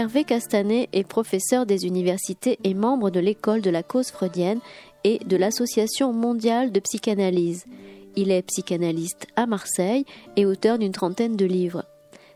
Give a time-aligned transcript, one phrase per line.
[0.00, 4.60] Hervé Castanet est professeur des universités et membre de l'école de la cause freudienne
[5.04, 7.66] et de l'Association mondiale de psychanalyse.
[8.16, 10.06] Il est psychanalyste à Marseille
[10.36, 11.84] et auteur d'une trentaine de livres.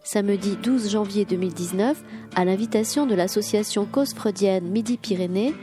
[0.03, 2.05] Samedi 12 janvier 2019,
[2.37, 5.55] à l'invitation de l'association cause freudienne Midi-Pyrénées,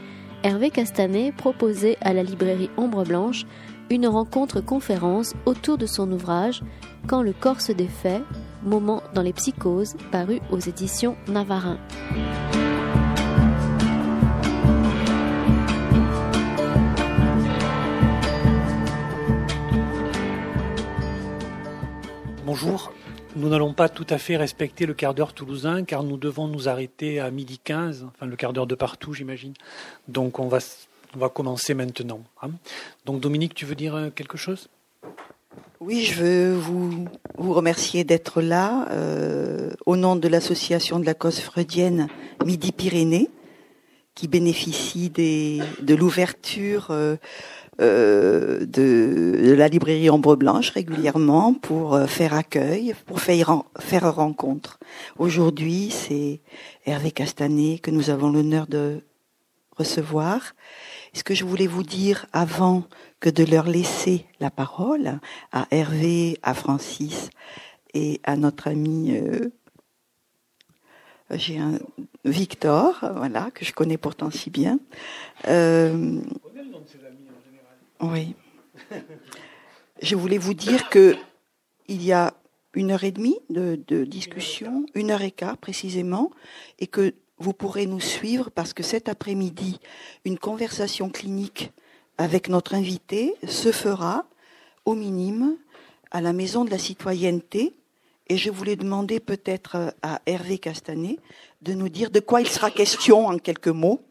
[0.42, 3.46] Hervé Castanet proposait à la librairie Ombre Blanche
[3.90, 6.64] une rencontre conférence autour de son ouvrage
[7.06, 8.22] Quand le corps se défait,
[8.62, 11.78] moment dans les psychoses, paru aux éditions Navarin.
[22.44, 22.92] Bonjour.
[23.34, 26.68] Nous n'allons pas tout à fait respecter le quart d'heure toulousain car nous devons nous
[26.68, 29.54] arrêter à midi 15, enfin le quart d'heure de partout j'imagine.
[30.06, 30.58] Donc on va,
[31.16, 32.20] on va commencer maintenant.
[32.42, 32.50] Hein.
[33.06, 34.68] Donc Dominique, tu veux dire euh, quelque chose?
[35.84, 37.06] Oui, je veux vous,
[37.38, 42.06] vous remercier d'être là euh, au nom de l'association de la cause freudienne
[42.44, 43.28] Midi-Pyrénées,
[44.14, 47.16] qui bénéficie des, de l'ouverture euh,
[47.80, 54.78] euh, de, la librairie Ombre Blanche régulièrement pour faire accueil, pour faire, faire rencontre.
[55.18, 56.42] Aujourd'hui, c'est
[56.86, 59.00] Hervé Castanet que nous avons l'honneur de
[59.76, 60.54] recevoir.
[61.12, 62.84] Ce que je voulais vous dire avant
[63.22, 65.20] que de leur laisser la parole
[65.52, 67.30] à Hervé, à Francis
[67.94, 69.48] et à notre ami euh,
[72.24, 74.80] Victor, voilà, que je connais pourtant si bien.
[75.46, 76.20] Euh,
[78.00, 78.34] oui.
[80.02, 81.14] Je voulais vous dire que
[81.86, 82.34] il y a
[82.74, 86.32] une heure et demie de, de discussion, une heure et quart précisément,
[86.80, 89.78] et que vous pourrez nous suivre parce que cet après-midi,
[90.24, 91.72] une conversation clinique
[92.18, 94.26] avec notre invité se fera
[94.84, 95.56] au minimum
[96.10, 97.74] à la Maison de la Citoyenneté.
[98.28, 101.18] Et je voulais demander peut-être à Hervé Castanet
[101.62, 104.02] de nous dire de quoi il sera question en quelques mots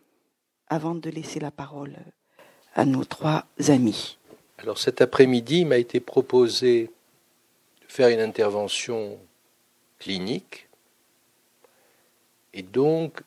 [0.68, 1.96] avant de laisser la parole
[2.76, 4.18] à nos trois amis.
[4.58, 6.92] Alors cet après-midi, il m'a été proposé
[7.82, 9.18] de faire une intervention
[10.00, 10.68] clinique
[12.54, 13.22] et donc,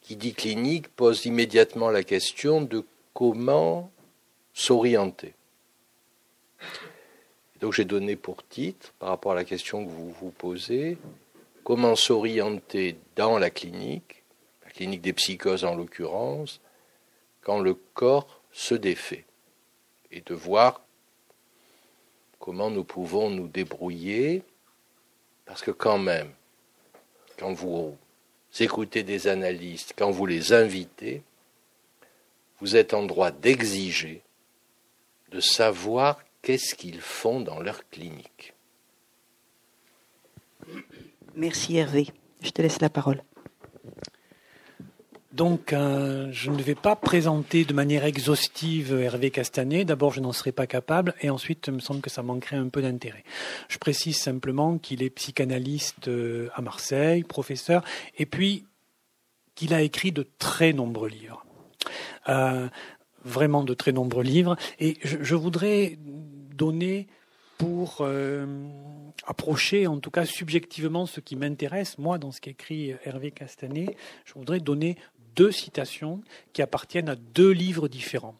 [0.00, 2.84] qui dit clinique pose immédiatement la question de
[3.14, 3.90] comment
[4.54, 5.34] s'orienter.
[7.60, 10.96] Donc j'ai donné pour titre, par rapport à la question que vous vous posez,
[11.64, 14.22] comment s'orienter dans la clinique,
[14.64, 16.60] la clinique des psychoses en l'occurrence,
[17.42, 19.24] quand le corps se défait,
[20.10, 20.80] et de voir
[22.38, 24.42] comment nous pouvons nous débrouiller,
[25.46, 26.30] parce que quand même,
[27.38, 27.96] quand vous
[28.60, 31.22] écoutez des analystes, quand vous les invitez,
[32.60, 34.22] vous êtes en droit d'exiger
[35.34, 38.54] de savoir qu'est-ce qu'ils font dans leur clinique.
[41.34, 42.06] Merci Hervé.
[42.40, 43.20] Je te laisse la parole.
[45.32, 49.84] Donc, euh, je ne vais pas présenter de manière exhaustive Hervé Castanet.
[49.84, 52.68] D'abord, je n'en serais pas capable, et ensuite, il me semble que ça manquerait un
[52.68, 53.24] peu d'intérêt.
[53.68, 57.82] Je précise simplement qu'il est psychanalyste euh, à Marseille, professeur,
[58.16, 58.66] et puis
[59.56, 61.44] qu'il a écrit de très nombreux livres.
[62.28, 62.68] Euh,
[63.24, 64.56] vraiment de très nombreux livres.
[64.80, 65.98] Et je, voudrais
[66.54, 67.06] donner
[67.58, 68.46] pour euh,
[69.26, 74.34] approcher, en tout cas subjectivement, ce qui m'intéresse, moi, dans ce qu'écrit Hervé Castanet, je
[74.34, 74.96] voudrais donner
[75.34, 78.36] deux citations qui appartiennent à deux livres différents.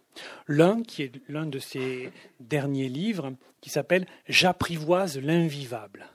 [0.47, 6.07] L'un qui est l'un de ses derniers livres, qui s'appelle J'apprivoise l'invivable.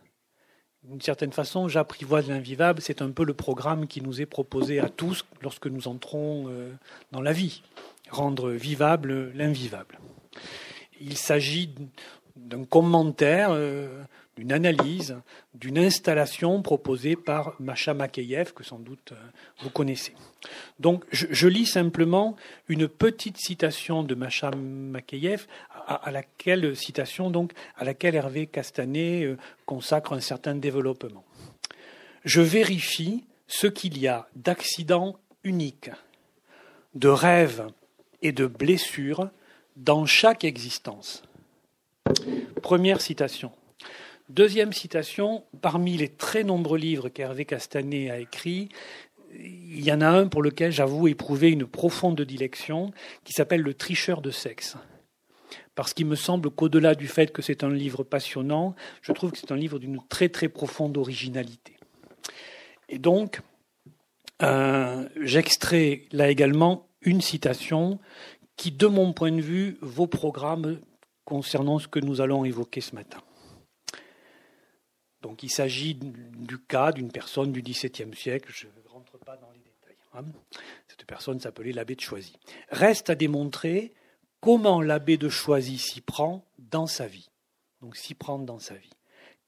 [0.84, 4.88] D'une certaine façon, J'apprivoise l'invivable, c'est un peu le programme qui nous est proposé à
[4.88, 6.72] tous lorsque nous entrons euh,
[7.12, 7.64] dans la vie,
[8.10, 10.00] rendre vivable l'invivable.
[11.02, 11.74] Il s'agit
[12.36, 14.04] d'un commentaire euh,
[14.40, 15.18] d'une analyse,
[15.54, 19.16] d'une installation proposée par Macha Makeyev, que sans doute euh,
[19.60, 20.14] vous connaissez.
[20.80, 22.38] Donc, je, lis simplement
[22.70, 25.46] une petite citation de Macha Makeyev,
[25.86, 31.26] à, laquelle citation donc à laquelle Hervé Castanet euh, consacre un certain développement.
[32.24, 35.92] Je vérifie ce qu'il y a d'accidents uniques,
[36.96, 37.68] de rêves
[38.22, 39.30] et de blessures
[39.76, 41.24] dans chaque existence.
[42.62, 43.52] Première citation.
[44.30, 48.70] Deuxième citation, parmi les très nombreux livres qu'Hervé Castanet a écrits,
[49.34, 52.92] il y en a un pour lequel j'avoue éprouver une profonde dilection,
[53.24, 54.76] qui s'appelle Le tricheur de sexe.
[55.76, 59.38] Parce qu'il me semble qu'au-delà du fait que c'est un livre passionnant, je trouve que
[59.38, 61.74] c'est un livre d'une très très profonde originalité.
[62.90, 63.42] Et donc,
[64.42, 68.00] euh, j'extrais là également une citation
[68.56, 70.82] qui, de mon point de vue, vaut programme
[71.26, 73.22] concernant ce que nous allons évoquer ce matin.
[75.22, 79.52] Donc il s'agit du cas d'une personne du XVIIe siècle, je ne rentre pas dans
[79.52, 79.98] les détails.
[80.14, 80.26] Hein.
[80.88, 82.38] Cette personne s'appelait l'abbé de Choisy.
[82.70, 83.94] Reste à démontrer
[84.40, 87.30] comment l'abbé de Choisy s'y prend dans sa vie.
[87.82, 88.90] Donc s'y prend dans sa vie.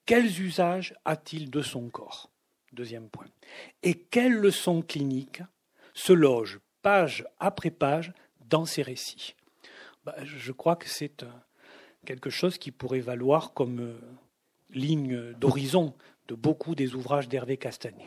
[0.06, 2.30] Quels usages a-t-il de son corps?
[2.74, 3.27] Deuxième point.
[3.83, 5.44] Et quelles leçons cliniques
[5.94, 8.13] se logent page après page
[8.50, 9.36] dans ces récits
[10.06, 11.24] bah, Je crois que c'est
[12.06, 14.00] quelque chose qui pourrait valoir comme euh,
[14.74, 15.94] ligne d'horizon
[16.28, 18.06] de beaucoup des ouvrages d'Hervé Castanet.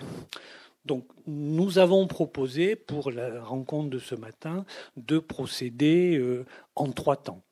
[0.85, 4.67] Donc, nous avons proposé pour la rencontre de ce matin
[4.97, 6.44] de procéder euh,
[6.75, 7.43] en trois temps.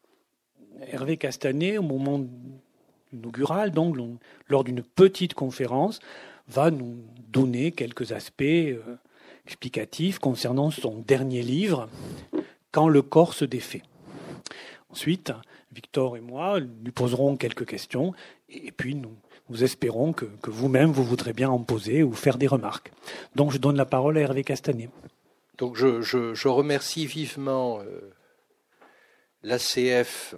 [0.80, 2.24] Hervé Castanet, au moment
[3.12, 3.96] inaugural, donc
[4.48, 6.00] lors d'une petite conférence,
[6.48, 6.96] va nous
[7.28, 8.96] donner quelques aspects euh,
[9.46, 11.88] explicatifs concernant son dernier livre,
[12.70, 13.82] Quand le corps se défait.
[14.88, 15.32] Ensuite,
[15.72, 18.14] Victor et moi lui poserons quelques questions
[18.48, 19.16] et puis nous,
[19.62, 22.92] espérons que, vous-même vous voudrez bien en poser ou faire des remarques.
[23.34, 24.90] Donc je donne la parole à Hervé Castanet.
[25.58, 28.12] Donc je, remercie vivement euh,
[29.42, 30.34] l'ACF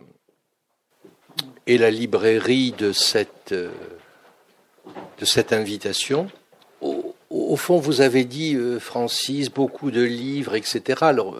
[1.67, 3.71] et la librairie de cette, euh,
[5.19, 6.29] de cette invitation.
[7.55, 10.99] Au, fond, vous avez dit, euh, Francis, beaucoup de livres, etc.
[11.03, 11.39] Alors,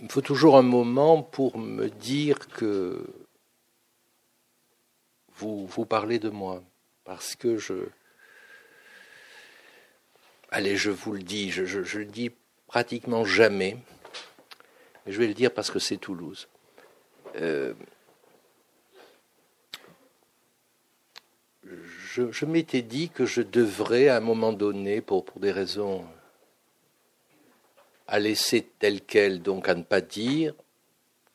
[0.00, 3.06] il me faut toujours un moment pour me dire que
[5.36, 6.64] vous, vous parlez de moi.
[7.04, 7.74] Parce que je.
[10.50, 12.32] Allez, je vous le dis, je, je, le dis
[12.66, 13.76] pratiquement jamais.
[15.06, 16.48] Mais je vais le dire parce que c'est Toulouse.
[17.36, 17.72] Euh,
[22.30, 26.04] je, m'étais dit que je devrais, à un moment donné, pour, des raisons
[28.08, 30.54] à laisser tel quel, donc à ne pas dire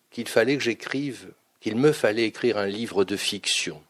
[0.09, 3.81] qu'il fallait que j'écrive, qu'il me fallait écrire un livre de fiction.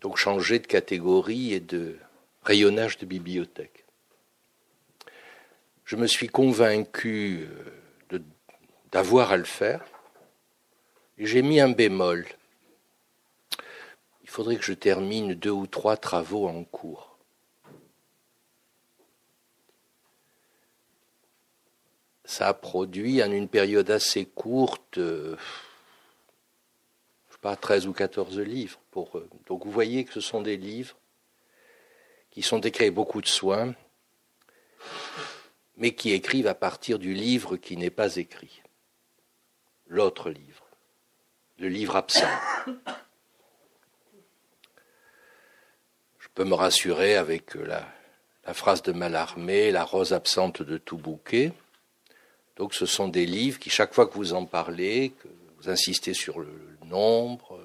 [0.00, 1.96] Donc changer de catégorie et de
[2.42, 3.84] rayonnage de bibliothèque.
[5.84, 7.48] Je me suis convaincu
[8.12, 8.18] euh,
[8.92, 9.84] d'avoir à le faire
[11.18, 12.26] j'ai mis un bémol.
[14.34, 17.16] Faudrait que je termine deux ou trois travaux en cours.
[22.24, 25.36] ça a produit en une période assez courte, euh,
[27.28, 28.80] je sais pas, 13 ou 14 livres.
[28.90, 30.96] Pour, euh, donc vous voyez que ce sont des livres
[32.32, 33.72] qui sont écrits avec beaucoup de soin,
[35.76, 38.62] mais qui écrivent à partir du livre qui n'est pas écrit.
[39.86, 40.66] L'autre livre,
[41.58, 42.26] le livre absent.
[46.34, 47.86] Je peux me rassurer avec la,
[48.44, 51.52] la phrase de Mallarmé, la rose absente de tout bouquet.
[52.56, 55.28] Donc ce sont des livres qui, chaque fois que vous en parlez, que
[55.58, 56.48] vous insistez sur le,
[56.86, 57.58] nombre,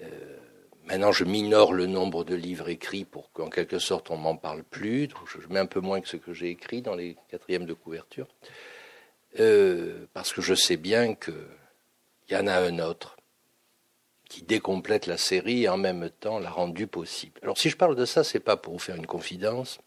[0.00, 0.36] euh,
[0.84, 4.62] maintenant je minore le nombre de livres écrits pour qu'en quelque sorte on m'en parle
[4.62, 7.72] plus, je mets un peu moins que ce que j'ai écrit dans les quatrièmes de
[7.72, 8.28] couverture,
[9.40, 11.34] euh, parce que je sais bien qu'il
[12.30, 13.15] y en a un autre
[14.28, 17.38] qui décomplète la série et en même temps l'a rendu possible.
[17.42, 19.78] Alors si je parle de ça, c'est pas pour vous faire une confidence,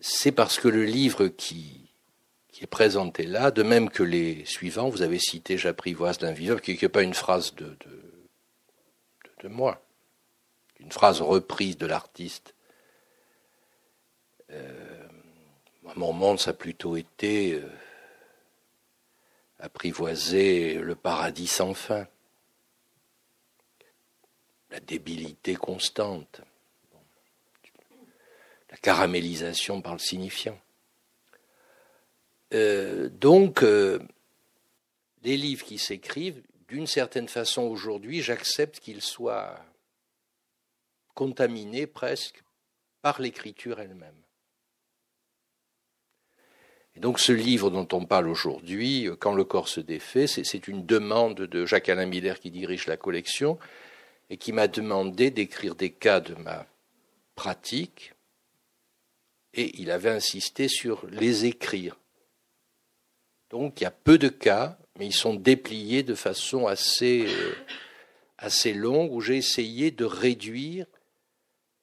[0.00, 1.78] c'est parce que le livre qui,
[2.60, 6.88] est présenté là, de même que les suivants, vous avez cité J'apprivoise l'invisible, qui n'est
[6.88, 7.76] pas une phrase de,
[9.42, 9.82] de, moi,
[10.78, 12.54] une phrase reprise de l'artiste.
[14.50, 15.08] Euh,
[15.96, 17.68] mon monde, ça a plutôt été euh,
[19.62, 22.06] apprivoiser le paradis sans fin,
[24.70, 26.42] la débilité constante
[28.72, 30.58] la caramélisation par le signifiant.
[32.54, 34.00] Euh, donc, euh,
[35.20, 39.62] des livres qui s'écrivent, d'une certaine façon aujourd'hui, j'accepte qu'ils soient
[41.14, 42.42] contaminés presque
[43.02, 44.21] par l'écriture elle-même.
[46.96, 51.36] Donc ce livre dont on parle aujourd'hui, Quand le corps se défait, c'est une demande
[51.42, 53.58] de Jacques-Alain Miller qui dirige la collection
[54.30, 56.66] et qui m'a demandé d'écrire des cas de ma
[57.34, 58.12] pratique
[59.54, 61.96] et il avait insisté sur les écrire.
[63.50, 67.54] Donc il y a peu de cas, mais ils sont dépliés de façon assez, euh,
[68.38, 70.86] assez longue, où j'ai essayé de réduire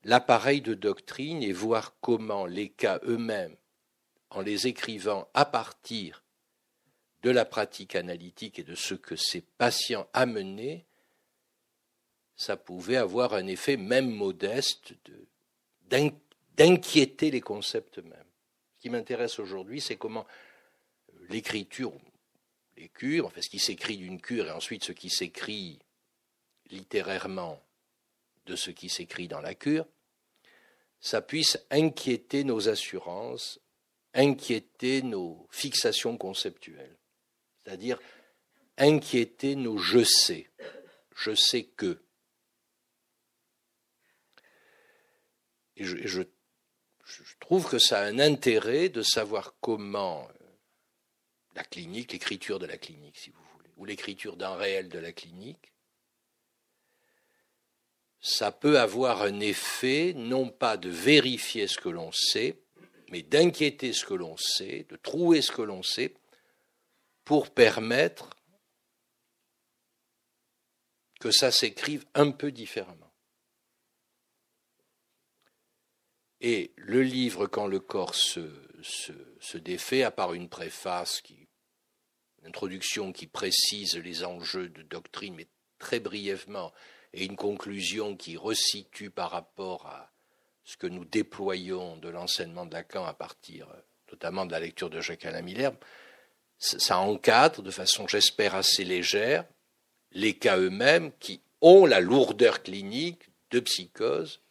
[0.03, 3.55] l'appareil de doctrine et voir comment les cas eux-mêmes,
[4.31, 6.23] en les écrivant à partir
[7.21, 10.85] de la pratique analytique et de ce que ces patients amenaient,
[12.35, 15.27] ça pouvait avoir un effet même modeste de,
[16.55, 18.25] d'inquiéter les concepts mêmes.
[18.77, 20.25] Ce qui m'intéresse aujourd'hui, c'est comment
[21.27, 21.91] l'écriture,
[22.77, 25.79] les cures, enfin ce qui s'écrit d'une cure et ensuite ce qui s'écrit
[26.69, 27.61] littérairement
[28.45, 29.85] de ce qui s'écrit dans la cure,
[31.01, 33.59] ça puisse inquiéter nos assurances,
[34.13, 36.97] inquiéter nos fixations conceptuelles,
[37.57, 37.99] c'est-à-dire
[38.77, 40.49] inquiéter nos je sais,
[41.15, 42.01] je sais que.
[45.75, 46.23] Et je,
[47.39, 50.45] trouve que ça a un intérêt de savoir comment euh,
[51.55, 55.13] la clinique, l'écriture de la clinique, si vous voulez, ou l'écriture d'un réel de la
[55.13, 55.73] clinique,
[58.21, 62.61] ça peut avoir un effet non pas de vérifier ce que l'on sait,
[63.11, 66.13] mais d'inquiéter ce que l'on sait, de trouver ce que l'on sait,
[67.25, 68.29] pour permettre
[71.19, 73.13] que ça s'écrive un peu différemment.
[76.41, 78.49] Et le livre, quand le corps se,
[78.81, 81.49] se, défait, à part une préface, qui,
[82.39, 85.47] une introduction qui précise les enjeux de doctrine, mais
[85.77, 86.71] très brièvement,
[87.13, 90.13] et une conclusion qui resitue par rapport à
[90.69, 93.67] ce que nous déployons de l'enseignement de Lacan à partir
[94.11, 95.73] notamment de la lecture de Jacques Alain Miller,
[96.59, 99.45] ça encadre de façon, j'espère, assez légère
[100.11, 104.41] les cas eux-mêmes qui ont la lourdeur clinique de psychose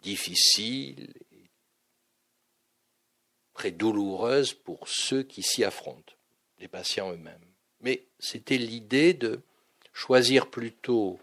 [0.00, 1.12] difficile,
[3.52, 6.12] très douloureuse pour ceux qui s'y affrontent,
[6.58, 7.46] les patients eux-mêmes.
[7.80, 9.40] Mais c'était l'idée de
[9.92, 11.18] choisir plutôt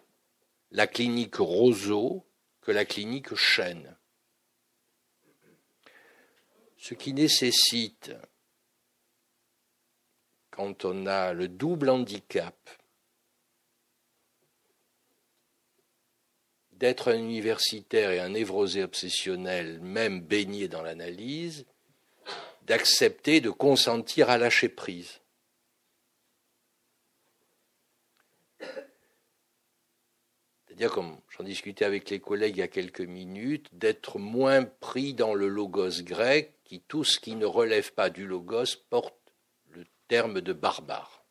[0.71, 2.25] la clinique roseau
[2.61, 3.95] que la clinique chêne.
[6.77, 8.11] Ce qui nécessite,
[10.49, 12.55] quand on a le double handicap
[16.71, 21.67] d'être un universitaire et un névrosé obsessionnel, même baigné dans l'analyse,
[22.63, 25.21] d'accepter de consentir à lâcher prise.
[30.65, 35.13] C'est-à-dire, comme j'en discutais avec les collègues il y a quelques minutes, d'être moins pris
[35.13, 39.15] dans le logos grec, qui tout ce qui ne relève pas du logos porte
[39.69, 41.23] le terme de barbare.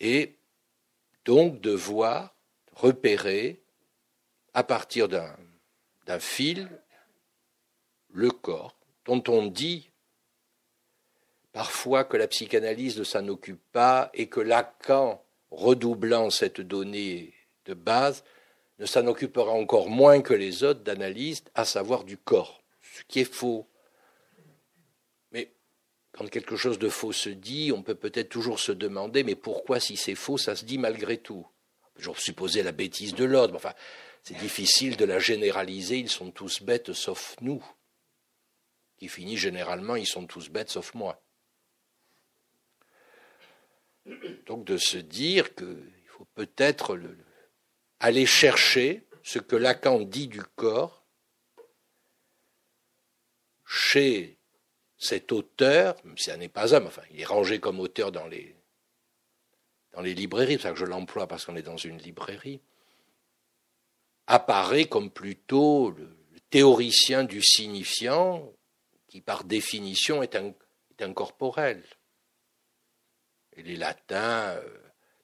[0.00, 0.36] Et
[1.24, 2.34] donc de voir,
[2.72, 3.60] repérer,
[4.54, 6.68] à partir d'un fil,
[8.10, 9.90] le corps, dont on dit
[11.52, 17.34] parfois que la psychanalyse ne s'en occupe pas et que Lacan redoublant cette donnée
[17.64, 18.24] de base,
[18.78, 23.20] ne s'en occupera encore moins que les autres d'analystes, à savoir du corps, ce qui
[23.20, 23.66] est faux.
[25.32, 25.52] Mais
[26.12, 29.80] quand quelque chose de faux se dit, on peut peut-être toujours se demander, mais pourquoi
[29.80, 31.46] si c'est faux, ça se dit malgré tout?
[31.94, 33.72] Toujours supposer la bêtise de l'ordre, enfin,
[34.22, 37.64] c'est difficile de la généraliser, ils sont tous bêtes sauf nous,
[38.98, 41.22] qui finit généralement, ils sont tous bêtes sauf moi.
[44.46, 46.98] Donc de se dire qu'il faut peut-être
[48.00, 51.04] aller chercher ce que Lacan dit du corps
[53.64, 54.38] chez
[54.98, 58.26] cet auteur, même si ça n'est pas homme, enfin, il est rangé comme auteur dans
[58.26, 58.54] les,
[60.02, 62.60] librairies, c'est ça que je l'emploie parce qu'on est dans une librairie,
[64.26, 66.16] apparaît comme plutôt le,
[66.48, 68.52] théoricien du signifiant
[69.08, 70.38] qui, par définition, est
[71.00, 71.82] incorporel.
[73.56, 74.62] Les latins, euh,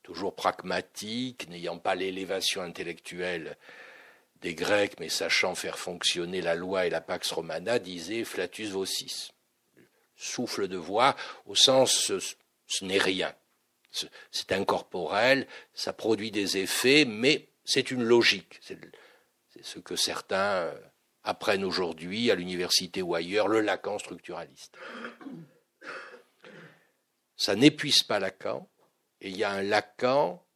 [0.03, 3.57] toujours pragmatiques, n'ayant pas l'élévation intellectuelle
[4.41, 9.33] des Grecs, mais sachant faire fonctionner la loi et la pax romana, disaient flatus vocis.
[10.17, 12.13] Souffle de voix, au sens
[12.67, 13.35] ce, n'est rien.
[14.31, 18.61] C'est incorporel, ça produit des effets, mais c'est une logique.
[18.63, 18.79] C'est
[19.61, 20.75] ce que certains euh,
[21.23, 24.77] apprennent aujourd'hui à l'université ou ailleurs, le Lacan structuraliste
[27.43, 28.71] ça n'épuise pas Lacan,
[29.21, 30.47] et il y a un Lacan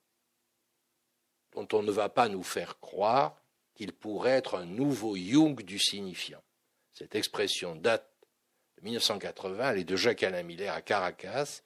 [1.50, 3.42] dont on ne va pas nous faire croire
[3.74, 6.44] qu'il pourrait être un nouveau Jung du signifiant.
[6.92, 8.08] Cette expression date
[8.78, 11.62] de 1980, elle est de Jacques Alain Miller à Caracas,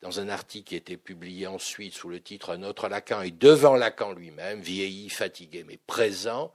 [0.00, 3.30] dans un article qui a été publié ensuite sous le titre Un autre Lacan, et
[3.30, 6.52] devant Lacan lui-même, vieilli, fatigué, mais présent,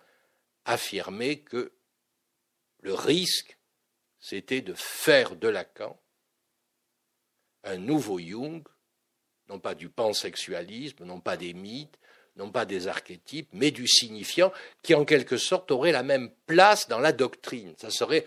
[0.66, 1.72] affirmait que
[2.82, 3.58] le risque,
[4.20, 5.98] c'était de faire de Lacan
[7.64, 8.64] un nouveau Jung,
[9.48, 12.00] non pas du pansexualisme, non pas des mythes,
[12.36, 14.52] non pas des archétypes, mais du signifiant,
[14.82, 17.76] qui en quelque sorte aurait la même place dans la doctrine.
[17.78, 18.26] Ça serait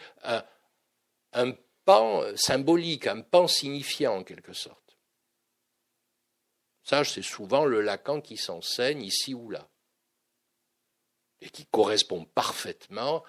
[1.32, 1.52] un,
[1.84, 4.78] pan symbolique, un pan signifiant en quelque sorte.
[6.84, 9.68] Ça, c'est souvent le Lacan qui s'enseigne ici ou là,
[11.40, 13.24] et qui correspond parfaitement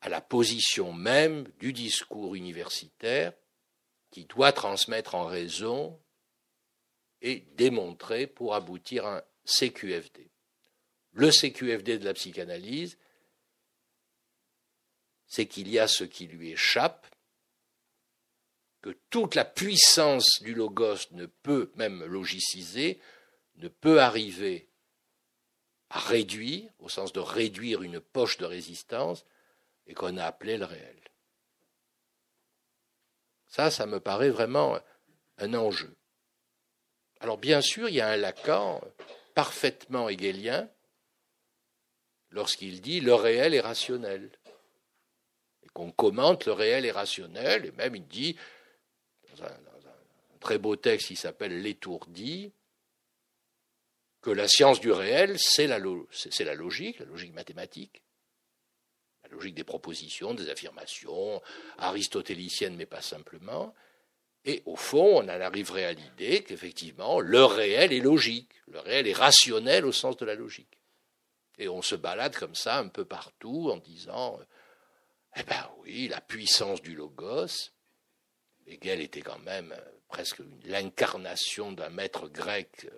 [0.00, 3.32] à la position même du discours universitaire
[4.10, 6.00] qui doit transmettre en raison
[7.20, 10.30] et démontrer pour aboutir à un CQFD.
[11.12, 12.98] Le CQFD de la psychanalyse,
[15.26, 17.06] c'est qu'il y a ce qui lui échappe,
[18.80, 23.00] que toute la puissance du logos ne peut, même logiciser,
[23.56, 24.68] ne peut arriver
[25.90, 29.24] à réduire, au sens de réduire une poche de résistance,
[29.86, 31.07] et qu'on a appelé le réel.
[33.48, 34.78] Ça, ça me paraît vraiment
[35.38, 35.94] un enjeu.
[37.20, 38.80] Alors bien sûr, il y a un Lacan
[39.34, 40.68] parfaitement hegelien
[42.30, 44.30] lorsqu'il dit le réel est rationnel.
[45.62, 48.36] Et qu'on commente le réel est rationnel, et même il dit,
[49.36, 49.56] dans un,
[50.40, 52.52] très beau texte qui s'appelle L'étourdi,
[54.20, 58.02] que la science du réel, c'est la, la logique, la logique mathématique,
[59.54, 61.42] des propositions, des affirmations,
[61.78, 63.74] aristotéliciennes, mais pas simplement.
[64.44, 69.06] Et au fond, on en arriverait à l'idée qu'effectivement, le réel est logique, le réel
[69.06, 70.78] est rationnel au sens de la logique.
[71.58, 74.38] Et on se balade comme ça un peu partout en disant,
[75.36, 77.70] eh ben oui, la puissance du logos,
[78.66, 79.74] Hegel était quand même
[80.08, 82.88] presque l'incarnation d'un maître grec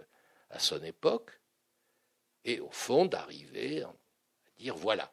[0.51, 1.31] à son époque,
[2.45, 3.93] et au fond d'arriver à
[4.59, 5.13] dire voilà,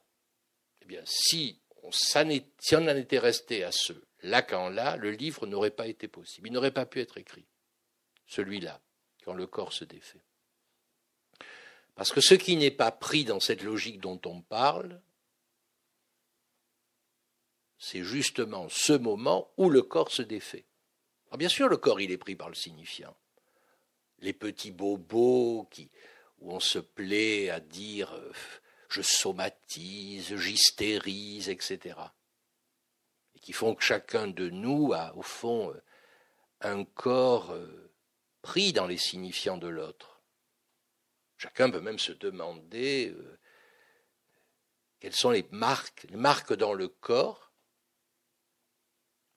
[0.88, 6.48] bien, si on, en était resté à ce Lacan-là, le livre n'aurait pas été possible.
[6.48, 7.46] Il n'aurait pas pu être écrit,
[8.26, 8.82] celui-là,
[9.24, 10.24] quand le corps se défait.
[11.96, 15.02] Parce que ce qui n'est pas pris dans cette logique dont on parle,
[17.78, 20.66] c'est justement ce moment où le corps se défait.
[21.38, 23.16] Bien sûr, le corps, il est pris par le signifiant.
[24.20, 25.90] Les petits bobos qui,
[26.40, 28.32] où on se plaît à dire euh,
[28.94, 32.00] je somatise, j'hystérise, etc.
[33.36, 35.84] Et qui font que chacun de nous a, au fond, euh,
[36.62, 37.92] un corps euh,
[38.42, 40.22] pris dans les signifiants de l'autre.
[41.38, 43.40] Chacun peut même se demander euh,
[45.00, 47.52] quelles sont les marques, les marques dans le corps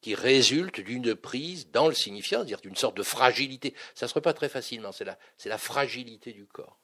[0.01, 3.75] qui résultent d'une prise dans le signifiant, c'est-à-dire d'une sorte de fragilité.
[3.95, 5.05] Ça ne se pas très facilement, c'est
[5.45, 6.80] la fragilité du corps.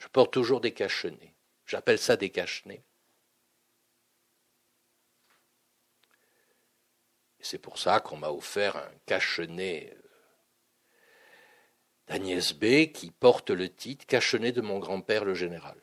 [0.00, 1.34] Je porte toujours des cache-nez.
[1.66, 2.82] J'appelle ça des cache-nez.
[7.42, 10.02] c'est pour ça qu'on m'a offert un cache-nez euh,
[12.06, 15.80] d'Agnès B qui porte le titre Cache-nez de mon grand-père le général.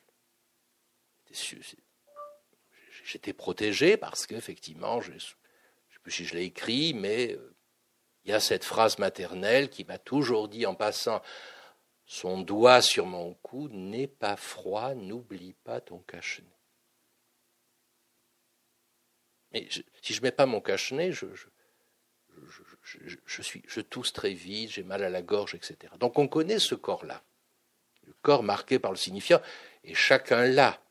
[3.03, 5.36] J'étais protégé parce qu'effectivement, je ne sais
[6.03, 7.56] plus si je l'ai écrit, mais euh,
[8.23, 11.21] il y a cette phrase maternelle qui m'a toujours dit en passant
[12.08, 16.48] son doigt sur mon cou, n'est pas froid, n'oublie pas ton cache-nez.
[19.52, 19.67] Mais
[20.02, 21.26] si je ne mets pas mon cache-nez, je,
[23.26, 25.93] je, suis, je tousse très vite, j'ai mal à la gorge, etc.
[26.00, 27.22] Donc on connaît ce corps-là,
[28.06, 29.41] le corps marqué par le signifiant,
[29.84, 30.82] et chacun l'a,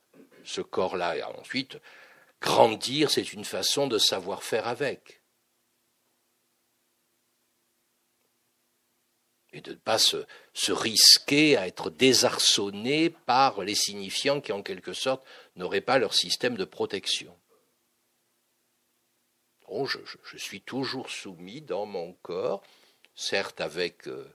[0.44, 1.16] ce corps-là.
[1.16, 1.78] Et ensuite,
[2.42, 5.22] grandir, c'est une façon de savoir faire avec.
[9.56, 10.26] Et de ne pas se,
[10.68, 15.24] risquer à être désarçonné par les signifiants qui, en quelque sorte,
[15.56, 17.36] n'auraient pas leur système de protection.
[19.84, 22.62] je, suis toujours soumis dans mon corps,
[23.14, 24.06] certes avec...
[24.08, 24.30] Euh,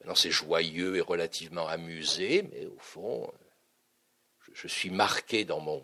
[0.00, 3.30] maintenant c'est joyeux et relativement amusé, mais au fond,
[4.40, 5.80] je, je suis marqué dans, mon,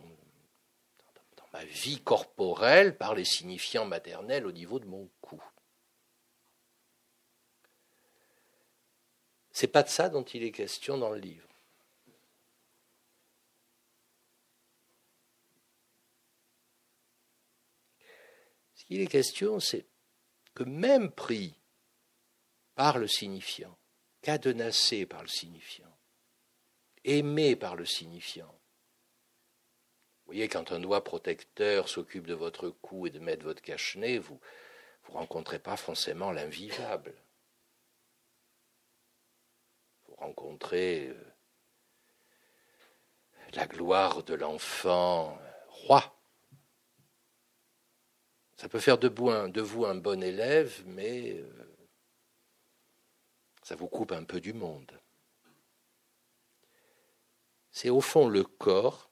[1.36, 5.42] dans ma vie corporelle par les signifiants maternels au niveau de mon cou.
[9.56, 11.48] C'est pas de ça dont il est question dans le livre.
[18.74, 19.86] Ce qu'il est question, c'est
[20.54, 21.58] que même pris
[22.74, 23.74] par le signifiant,
[24.20, 25.96] cadenassé par le signifiant,
[27.04, 28.54] aimé par le signifiant,
[30.18, 34.18] vous voyez, quand un doigt protecteur s'occupe de votre cou et de mettre votre cache-nez,
[34.18, 34.38] vous
[35.08, 37.14] ne rencontrez pas forcément l'invivable
[40.16, 41.32] rencontrer euh,
[43.52, 46.16] la gloire de l'enfant roi.
[48.56, 51.76] Ça peut faire de vous un, de vous un bon élève, mais euh,
[53.62, 54.98] ça vous coupe un peu du monde.
[57.70, 59.10] C'est au fond le corps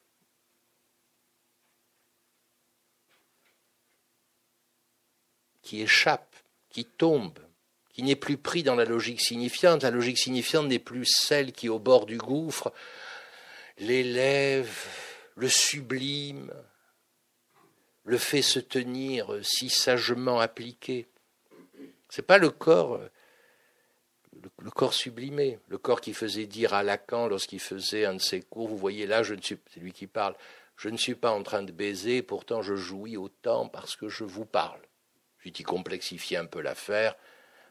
[5.60, 6.34] qui échappe,
[6.70, 7.43] qui tombe
[7.94, 9.84] qui n'est plus pris dans la logique signifiante.
[9.84, 12.72] La logique signifiante n'est plus celle qui, au bord du gouffre,
[13.78, 14.68] l'élève,
[15.36, 16.52] le sublime,
[18.04, 21.06] le fait se tenir si sagement appliqué.
[22.08, 23.00] C'est pas le corps,
[24.58, 28.42] le, corps sublimé, le corps qui faisait dire à Lacan lorsqu'il faisait un de ses
[28.42, 30.34] cours, vous voyez là, je ne suis, c'est lui qui parle,
[30.76, 34.24] je ne suis pas en train de baiser, pourtant je jouis autant parce que je
[34.24, 34.80] vous parle.
[35.44, 37.14] J'ai dit complexifier un peu l'affaire,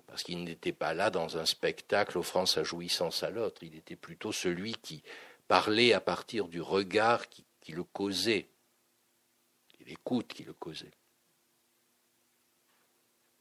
[0.07, 3.95] parce qu'il n'était pas là dans un spectacle offrant sa jouissance à l'autre, il était
[3.95, 5.03] plutôt celui qui
[5.47, 8.49] parlait à partir du regard qui, le causait,
[9.79, 10.91] et l'écoute qui le causait.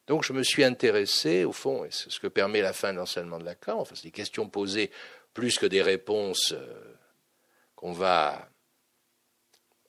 [0.07, 2.98] Donc je me suis intéressé, au fond, et c'est ce que permet la fin de
[2.98, 4.90] l'enseignement de Lacan, enfin c'est des questions posées
[5.33, 6.94] plus que des réponses euh,
[7.75, 8.48] qu'on va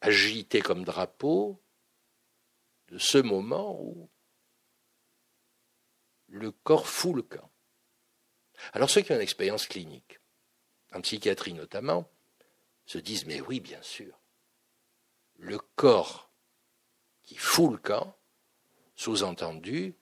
[0.01, 1.61] agiter comme drapeau,
[2.89, 4.09] de ce moment où
[6.33, 7.49] le corps fout le camp.
[8.73, 10.19] Alors ceux qui ont une expérience clinique,
[10.91, 12.09] en psychiatrie notamment,
[12.85, 14.19] se disent mais oui, bien sûr,
[15.37, 16.31] le corps
[17.21, 18.17] qui fout le camp,
[18.95, 19.95] sous-entendu,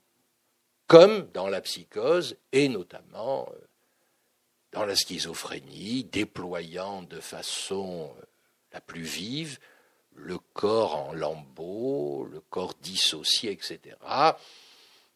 [0.87, 3.67] comme dans la psychose et notamment euh,
[4.71, 8.25] dans la schizophrénie, déployant de façon euh,
[8.71, 9.59] la plus vive
[10.13, 13.97] le corps en lambeaux, le corps dissocié, etc.,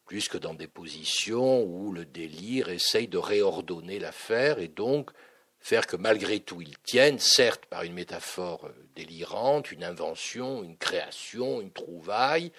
[0.05, 5.11] plus que dans des positions où le délire essaye de réordonner l'affaire et donc
[5.59, 11.59] faire que malgré tout il tienne, certes par une métaphore délirante, une invention, une création,
[11.59, 12.51] une trouvaille,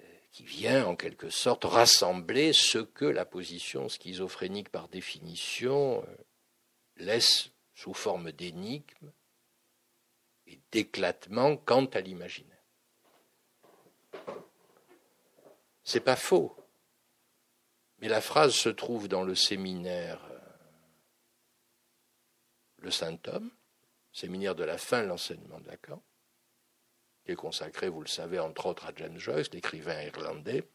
[0.00, 6.16] euh, qui vient en quelque sorte rassembler ce que la position schizophrénique par définition euh,
[6.98, 9.12] laisse sous forme d'énigme
[10.46, 12.56] et d'éclatement quant à l'imaginaire.
[15.86, 16.54] C'est pas faux.
[18.00, 20.38] Mais la phrase se trouve dans le séminaire euh,
[22.78, 23.52] Le Saint-Homme,
[24.12, 26.02] séminaire de la fin de l'enseignement de Lacan,
[27.24, 30.68] qui est consacré, vous le savez, entre autres à James Joyce, l'écrivain irlandais,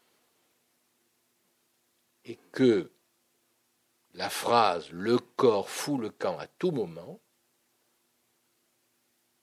[2.24, 2.90] et que
[4.14, 7.20] la phrase Le corps fout le camp à tout moment,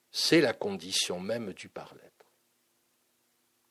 [0.10, 2.26] c'est la condition même du par-l'être.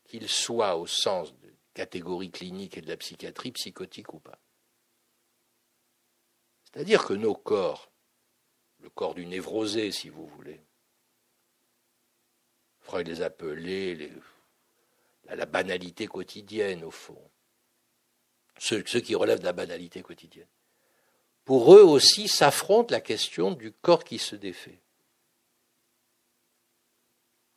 [0.05, 1.48] Qu'il soit au sens de
[1.79, 4.41] catégorie clinique et de la psychiatrie, psychotique ou pas.
[6.65, 7.93] C'est-à-dire que nos corps,
[8.81, 10.61] le corps du névrosé, si vous voulez,
[12.81, 14.11] Freud les appelait
[15.29, 17.31] la banalité quotidienne, au fond,
[18.59, 20.49] ceux, ceux qui relèvent de la banalité quotidienne.
[21.45, 24.83] Pour eux aussi s'affronte la question du corps qui se défait.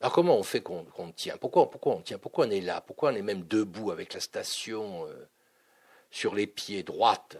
[0.01, 1.37] Alors comment on fait qu'on tient?
[1.37, 2.17] Pourquoi, on tient?
[2.17, 2.81] Pourquoi on est là?
[2.81, 5.29] Pourquoi on est même debout avec la station euh,
[6.09, 7.37] sur les pieds droites?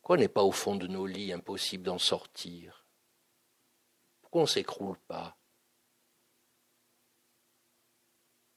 [0.00, 2.86] Pourquoi on n'est pas au fond de nos lits, impossible d'en sortir?
[4.22, 5.36] Pourquoi on ne s'écroule pas?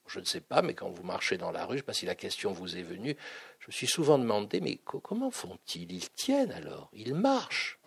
[0.06, 1.92] Je ne sais pas, mais quand vous marchez dans la rue, je ne sais pas
[1.92, 3.14] si la question vous est venue,
[3.58, 5.92] je me suis souvent demandé, mais comment font-ils?
[5.92, 7.77] Ils tiennent alors, ils marchent?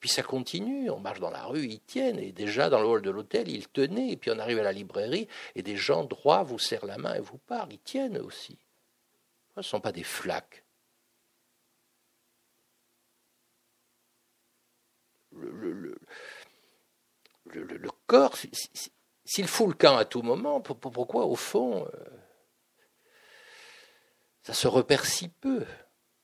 [0.00, 3.02] Puis ça continue, on marche dans la rue, ils tiennent, et déjà dans le hall
[3.02, 6.42] de l'hôtel, ils tenaient, et puis on arrive à la librairie, et des gens droits
[6.42, 8.58] vous serrent la main et vous parlent, ils tiennent aussi.
[9.54, 10.64] Ce ne sont pas des flaques.
[15.32, 15.98] Le,
[18.06, 18.36] corps,
[19.24, 22.16] s'il fout le camp à tout moment, pourquoi au fond euh,
[24.42, 25.64] ça se repère si peu?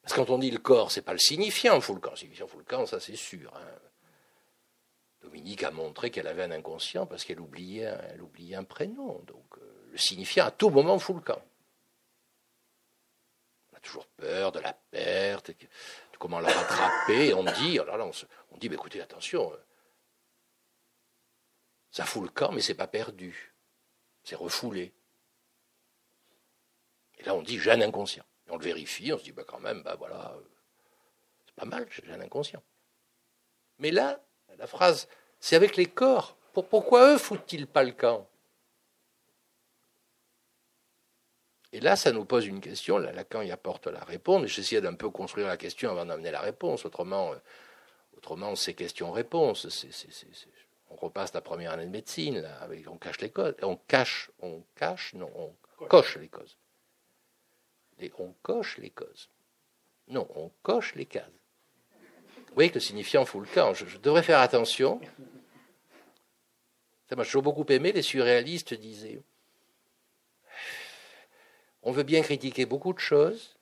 [0.02, 2.86] Parce que quand on dit le corps, c'est pas le signifiant, fout le signifiant, camp,
[2.86, 3.52] ça c'est sûr.
[3.56, 3.78] Hein.
[5.22, 9.20] Dominique a montré qu'elle avait un inconscient parce qu'elle oubliait, elle oubliait un prénom.
[9.20, 11.40] Donc euh, le signifiant, à tout moment, fout le camp.
[13.72, 17.32] On a toujours peur de la perte, de comment la rattraper.
[17.34, 18.04] On dit, alors là,
[18.50, 19.56] on, dit, mais écoutez, attention, euh,
[21.92, 23.54] ça fout le camp, mais c'est pas perdu.
[24.24, 24.92] C'est refoulé.
[27.18, 29.82] Et là, on dit, un inconscient on le vérifie, on se dit, bah quand même,
[29.82, 30.36] bah voilà,
[31.46, 32.62] c'est pas mal, j'ai un inconscient.
[33.78, 34.20] Mais là,
[34.58, 35.08] la phrase,
[35.40, 36.36] c'est avec les corps.
[36.52, 38.28] Pourquoi eux foutent-ils pas le camp?
[41.72, 42.98] Et là, ça nous pose une question.
[42.98, 44.44] Là, Lacan y apporte la réponse.
[44.48, 46.84] J'essayais d'un peu construire la question avant d'amener la réponse.
[46.84, 47.36] Autrement, euh,
[48.18, 49.66] autrement c'est question-réponse.
[50.90, 52.40] on repasse la première année de médecine.
[52.40, 53.54] Là, avec, on cache les causes.
[53.62, 56.58] On cache, on cache, non, on coche les causes
[58.18, 59.28] on coche les causes.
[60.08, 61.30] Non, on coche les cases.
[62.36, 63.72] Vous voyez que le signifiant fout le camp.
[63.74, 65.00] Je, devrais faire attention.
[67.08, 67.92] Ça m'a toujours beaucoup aimé.
[67.92, 69.20] Les surréalistes disaient
[71.82, 73.56] on veut bien critiquer beaucoup de choses,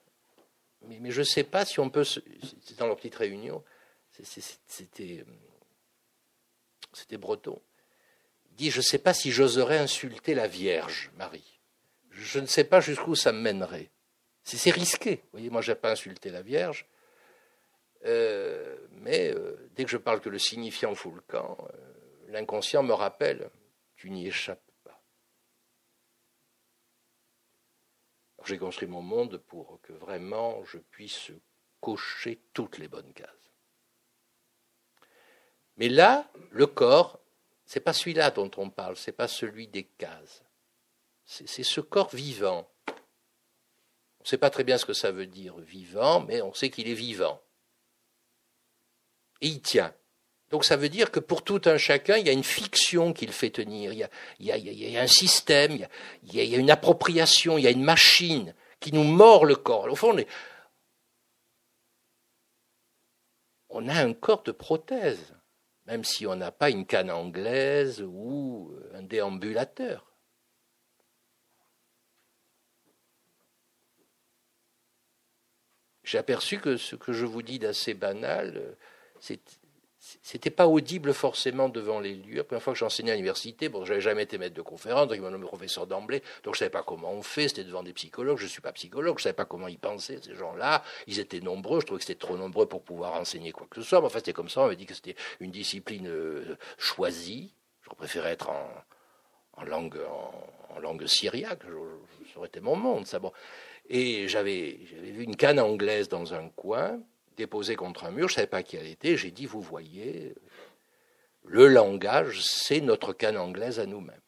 [0.87, 2.05] mais, je ne sais pas si on peut.
[2.05, 3.63] C'était dans leur petite réunion.
[4.23, 5.25] C'était.
[7.13, 7.61] breton.
[8.51, 11.61] Il dit Je ne sais pas si j'oserais insulter la Vierge, Marie.
[12.11, 13.91] Je ne sais pas jusqu'où ça mènerait.
[14.43, 15.17] C'est risqué.
[15.17, 16.87] Vous voyez, moi, je n'ai pas insulté la Vierge.
[18.05, 22.83] Euh, mais euh, dès que je parle que le signifiant fout le camp, euh, l'inconscient
[22.83, 23.51] me rappelle
[23.97, 25.03] Tu n'y échappes pas.
[28.45, 31.31] J'ai construit mon monde pour que vraiment je puisse
[31.81, 33.29] cocher toutes les bonnes cases.
[35.77, 37.21] Mais là, le corps,
[37.65, 40.43] c'est pas celui-là dont on parle, c'est pas celui des cases.
[41.25, 42.69] C'est ce corps vivant.
[44.21, 46.69] On ne sait pas très bien ce que ça veut dire vivant, mais on sait
[46.69, 47.41] qu'il est vivant.
[49.41, 49.95] Et il tient.
[50.51, 53.33] Donc ça veut dire que pour tout un chacun, il y a une fiction qu'il
[53.33, 54.09] fait tenir, il
[54.41, 55.79] y a, un système,
[56.25, 59.87] il y a, une appropriation, il y a une machine qui nous mord le corps.
[59.91, 60.15] Au fond,
[63.71, 65.35] on a un corps de prothèse,
[65.87, 70.10] même si on n'a pas une canne anglaise ou un déambulateur.
[76.11, 78.77] J'ai aperçu que ce que je vous dis d'assez banal,
[79.21, 79.39] c'est
[80.23, 82.39] c'était pas audible forcément devant les lieux.
[82.39, 85.17] La première fois que j'enseignais à l'université, bon, j'avais jamais été maître de conférence, donc
[85.17, 87.93] ils m'ont nommé professeur d'emblée, donc je savais pas comment on fait, c'était devant des
[87.93, 91.41] psychologues, je suis pas psychologue, je savais pas comment ils pensaient, ces gens-là, ils étaient
[91.41, 94.07] nombreux, je trouvais que c'était trop nombreux pour pouvoir enseigner quoi que ce soit, mais
[94.07, 98.33] enfin c'était comme ça, on m'a dit que c'était une discipline euh, choisie, je préférais
[98.33, 100.01] être en, langue,
[100.75, 101.63] en, langue syriaque,
[102.33, 103.33] ça aurait été mon monde, ça bon.
[103.93, 107.01] Et j'avais vu une canne anglaise dans un coin,
[107.37, 110.33] déposé contre un mur, je ne savais pas qui elle était, j'ai dit, vous voyez,
[111.45, 114.23] le langage, c'est notre canne anglaise à nous-mêmes.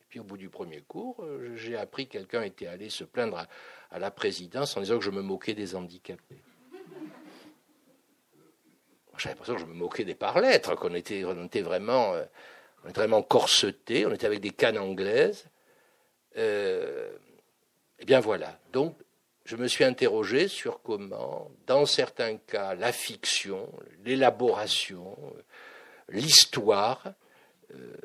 [0.00, 3.04] Et puis au bout du premier cours, euh, j'ai appris que quelqu'un était allé se
[3.04, 3.46] plaindre
[3.90, 6.42] à, la présidence en disant que je me moquais des handicapés.
[9.16, 12.24] J'avais l'impression que je me moquais des par-lettres, qu'on était, on était vraiment, euh,
[12.84, 15.46] on était vraiment corsetés, on était avec des cannes anglaises.
[16.36, 17.16] Euh,
[17.98, 18.58] eh bien voilà.
[18.72, 18.96] Donc
[19.44, 23.72] je me suis interrogé sur comment, dans certains cas, la fiction,
[24.04, 25.16] l'élaboration,
[26.10, 27.14] l'histoire
[27.74, 27.96] euh,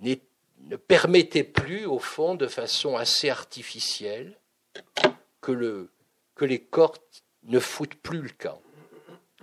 [0.00, 4.36] ne permettait plus, au fond, de façon assez artificielle,
[5.40, 5.88] que,
[6.34, 6.98] que les corps
[7.44, 8.60] ne foutent plus le camp.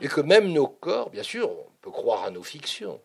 [0.02, 3.02] Et que même nos corps, bien sûr, on peut croire à nos fictions.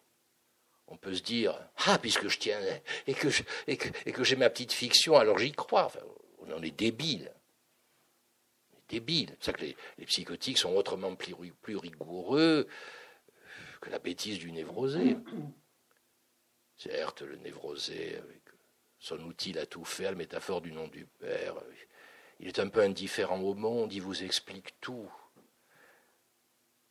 [1.03, 2.61] On peut se dire, ah, puisque je tiens,
[3.07, 3.29] et que,
[3.67, 5.91] et que, j'ai ma petite fiction, alors j'y crois.
[6.39, 7.33] on en est débile
[8.93, 9.35] débile.
[9.41, 12.69] C'est ça que les, psychotiques sont autrement plus, plus, rigoureux
[13.81, 15.17] que la bêtise du névrosé.
[16.77, 18.43] Certes, le névrosé, avec
[18.99, 21.57] son outil à tout faire, la métaphore du nom du Père,
[22.39, 25.11] il est un peu indifférent au monde, il vous explique tout.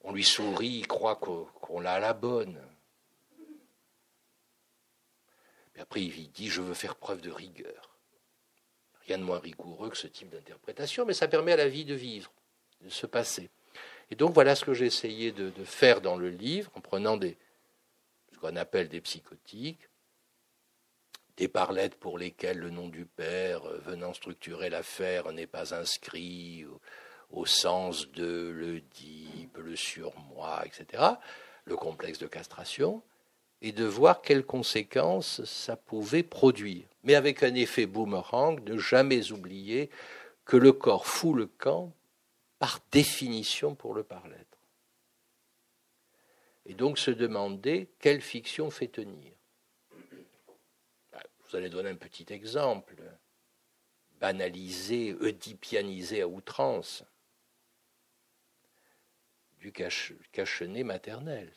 [0.02, 2.60] On lui sourit, il croit qu'on l'a à la bonne.
[5.71, 7.89] Mais après, il dit, je veux faire preuve de rigueur.
[9.08, 11.96] Rien de moins rigoureux que ce type d'interprétation, mais ça permet à la vie de
[11.96, 12.32] vivre,
[12.82, 13.50] de se passer.
[14.12, 17.38] Et donc voilà ce que j'ai essayé de, faire dans le livre, en prenant des,
[18.34, 19.89] ce qu'on appelle des psychotiques,
[21.38, 26.65] des parlettes pour lesquelles le nom du père euh, venant structurer l'affaire n'est pas inscrit
[27.32, 31.04] au, sens de le dit, le surmoi, etc.,
[31.65, 33.02] le complexe de castration,
[33.62, 36.86] et de voir quelles conséquences ça pouvait produire.
[37.04, 39.89] Mais avec un effet boomerang, ne jamais oublier
[40.45, 41.93] que le corps fout le camp
[42.60, 44.58] par définition pour le par-l'être.
[46.65, 49.34] Et donc se demander quelle fiction fait tenir.
[51.12, 52.95] Bah, vous allez donner un petit exemple,
[54.19, 57.04] banalisé, oedipianisé à outrance,
[59.60, 60.13] du cache
[60.84, 61.52] maternel.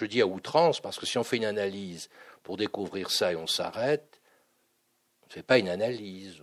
[0.00, 2.08] Je dis à outrance parce que si on fait une analyse
[2.42, 4.22] pour découvrir ça et on s'arrête,
[5.22, 6.42] on ne fait pas une analyse.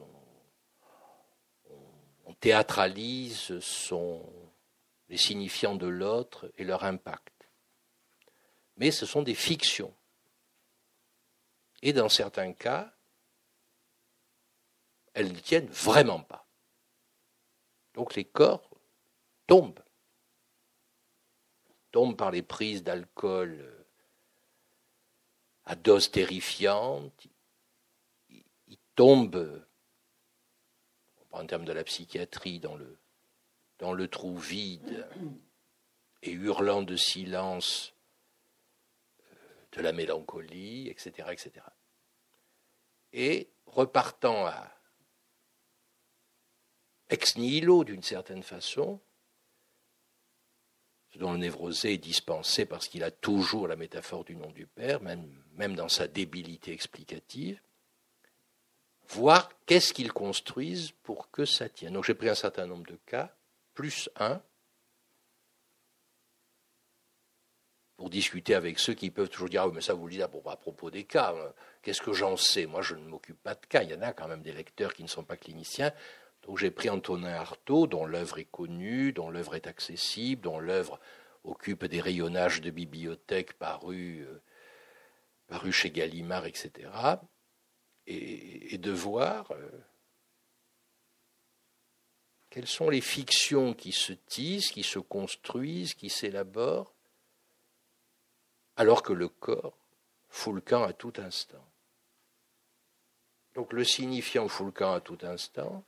[2.27, 3.59] On, théâtralise
[5.09, 7.49] les signifiants de l'autre et leur impact.
[8.75, 9.95] Mais ce sont des fictions.
[11.81, 12.93] Et dans certains cas,
[15.15, 16.45] elles ne tiennent vraiment pas.
[17.95, 18.69] Donc les corps
[19.47, 19.81] tombent
[21.97, 23.85] tombe par les prises d'alcool euh,
[25.65, 27.25] à dose terrifiante,
[28.29, 29.65] il, tombe,
[31.31, 32.99] en termes de la psychiatrie, dans le,
[33.79, 35.07] dans le trou vide
[36.21, 37.95] et hurlant de silence
[39.31, 39.35] euh,
[39.71, 41.65] de la mélancolie, etc., etc.
[43.11, 44.71] Et repartant à
[47.09, 49.01] ex nihilo d'une certaine façon,
[51.17, 55.01] dont le névrosé est dispensé parce qu'il a toujours la métaphore du nom du Père,
[55.01, 57.59] même, dans sa débilité explicative,
[59.09, 61.93] voir qu'est-ce qu'ils construisent pour que ça tienne.
[61.93, 63.35] Donc j'ai pris un certain nombre de cas,
[63.73, 64.41] plus un,
[67.97, 70.27] pour discuter avec ceux qui peuvent toujours dire Ah, mais ça vous le dites à
[70.27, 71.33] propos des cas.
[71.35, 71.53] Hein.
[71.81, 72.67] Qu'est-ce que j'en sais?
[72.67, 73.81] Moi, je ne m'occupe pas de cas.
[73.81, 75.91] Il y en a quand même des lecteurs qui ne sont pas cliniciens.
[76.47, 80.97] Donc j'ai pris Antonin Artaud, dont l'œuvre est connue, dont l'œuvre est accessible, dont l'œuvre
[81.43, 84.25] occupe des rayonnages de bibliothèques parus,
[85.51, 86.89] euh, chez Gallimard, etc.
[88.05, 89.69] Et, de voir euh,
[92.49, 96.93] quelles sont les fictions qui se tissent, qui se construisent, qui s'élaborent,
[98.77, 99.77] alors que le corps
[100.29, 101.65] fout le camp à tout instant.
[103.53, 105.83] Donc le signifiant fout le camp à tout instant,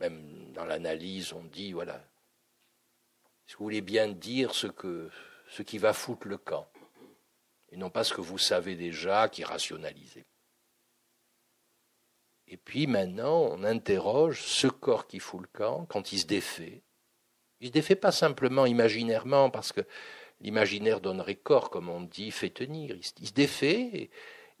[0.00, 2.02] même dans l'analyse, on dit, voilà,
[3.46, 4.66] si vous voulez bien dire ce,
[5.62, 6.68] qui va foutre le camp,
[7.70, 10.24] et non pas ce que vous savez déjà, qui rationalisez.
[12.48, 16.82] Et puis maintenant, on interroge ce corps qui fout le camp quand il se défait,
[17.60, 19.82] il se défait pas simplement imaginairement, parce que
[20.40, 22.96] l'imaginaire donnerait corps, comme on dit, fait tenir.
[22.96, 24.10] Il se défait,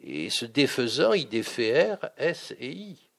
[0.00, 3.09] et, ce défaisant, il défait R, S et I.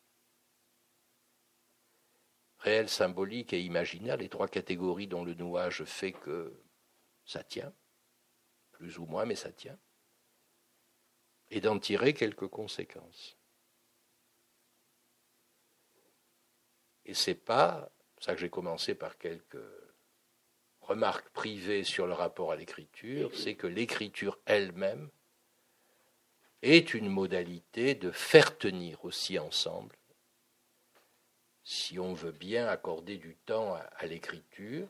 [2.61, 6.53] Réel, symbolique et imaginaire, les trois catégories dont le nouage fait que
[7.25, 7.73] ça tient,
[8.71, 9.79] plus ou moins, mais ça tient,
[11.49, 13.35] et d'en tirer quelques conséquences.
[17.05, 19.57] Et c'est pas ça que j'ai commencé par quelques
[20.81, 25.09] remarques privées sur le rapport à l'écriture, c'est que l'écriture elle-même
[26.61, 29.97] est une modalité de faire tenir aussi ensemble,
[31.63, 34.87] si on veut bien accorder du temps à, l'écriture,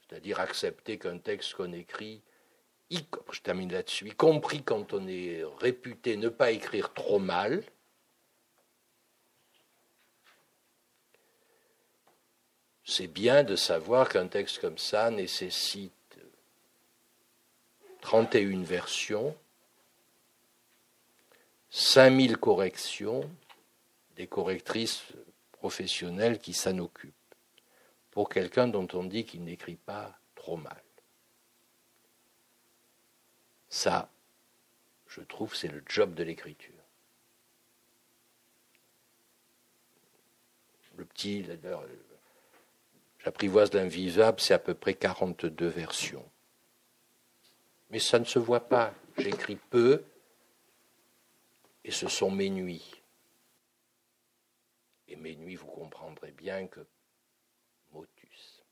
[0.00, 2.22] c'est-à-dire accepter qu'un texte qu'on écrit,
[2.90, 7.62] je termine là-dessus, y compris quand on est réputé ne pas écrire trop mal,
[12.84, 15.92] c'est bien de savoir qu'un texte comme ça nécessite
[18.00, 19.36] 31 versions,
[21.68, 23.30] 5000 corrections,
[24.16, 25.04] des correctrices
[25.58, 27.14] professionnelles qui s'en occupent,
[28.10, 30.82] pour quelqu'un dont on dit qu'il n'écrit pas trop mal.
[33.68, 34.10] Ça,
[35.06, 36.72] je trouve, c'est le job de l'écriture.
[40.96, 41.46] Le petit,
[43.20, 46.28] J'apprivoise l'invivable, c'est à peu près 42 versions.
[47.90, 48.94] Mais ça ne se voit pas.
[49.16, 50.02] J'écris peu
[51.84, 52.97] et ce sont mes nuits.
[55.08, 56.80] Et mes nuits, vous comprendrez bien que
[57.92, 58.62] motus.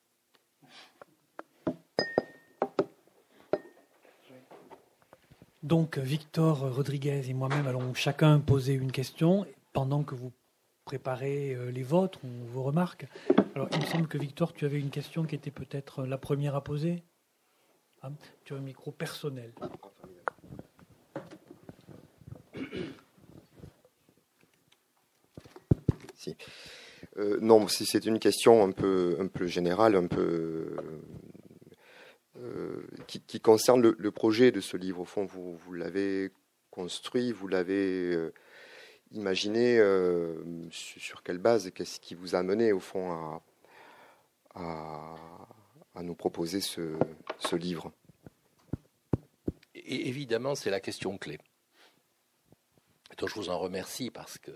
[5.63, 10.33] Donc Victor Rodriguez et moi-même allons chacun poser une question pendant que vous
[10.85, 13.07] préparez euh, les vôtres ou vos remarques.
[13.55, 16.55] Alors, il me semble que Victor, tu avais une question qui était peut-être la première
[16.55, 17.03] à poser.
[18.03, 18.11] Ah,
[18.45, 19.53] tu as un micro personnel.
[26.27, 26.37] Si.
[27.19, 30.77] Euh, non, si c'est une question un peu, un peu générale, un peu
[32.39, 35.01] euh, qui, concerne le, projet de ce livre.
[35.01, 36.33] Au fond, vous, l'avez
[36.71, 38.33] construit, vous l'avez euh,
[39.13, 39.81] imaginé
[40.71, 43.41] sur quelle base, qu'est-ce qui vous a mené au fond
[44.55, 45.15] à,
[46.03, 47.93] nous proposer ce, livre?
[49.75, 51.39] Évidemment, c'est la question clé.
[53.19, 54.51] Donc je vous en remercie parce que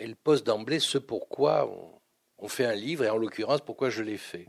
[0.00, 1.70] elle pose d'emblée ce pourquoi
[2.38, 4.48] on, fait un livre, et en l'occurrence pourquoi je l'ai fait.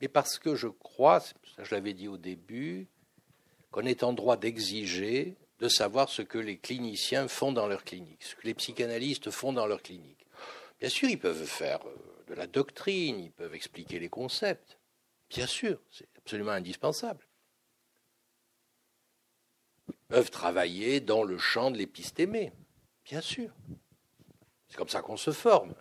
[0.00, 2.86] Et parce que je crois, ça je l'avais dit au début,
[3.72, 8.22] qu'on est en droit d'exiger de savoir ce que les cliniciens font dans leur clinique,
[8.22, 10.26] ce que les psychanalystes font dans leur clinique.
[10.78, 14.78] Bien sûr, ils peuvent faire euh, de la doctrine, ils peuvent expliquer les concepts.
[15.30, 17.26] Bien sûr, c'est absolument indispensable.
[19.88, 22.52] Ils peuvent travailler dans le champ de l'épistémé.
[23.04, 23.50] Bien sûr.
[24.72, 25.74] C'est comme ça qu'on se forme.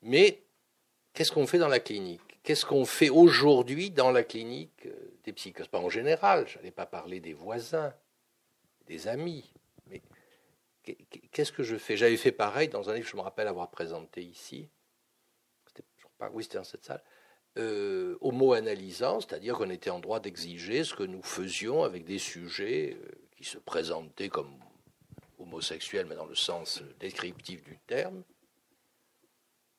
[0.00, 0.42] Mais
[1.12, 2.22] qu'est-ce qu'on fait dans la clinique?
[2.42, 6.70] Qu'est-ce qu'on fait aujourd'hui dans la clinique euh, des psychoses, pas en général, je n'allais
[6.70, 7.92] pas parler des voisins,
[8.86, 9.52] des amis,
[9.88, 10.00] mais
[10.82, 11.98] qu'est-ce que je fais?
[11.98, 14.70] J'avais fait pareil dans un livre, je me rappelle avoir présenté ici,
[16.16, 17.02] pas, oui c'était dans cette salle,
[17.58, 22.96] euh, homo-analysant, c'est-à-dire qu'on était en droit d'exiger ce que nous faisions avec des sujets
[22.98, 23.10] euh,
[23.44, 24.58] se présentaient comme
[25.38, 28.22] homosexuels, mais dans le sens descriptif du terme.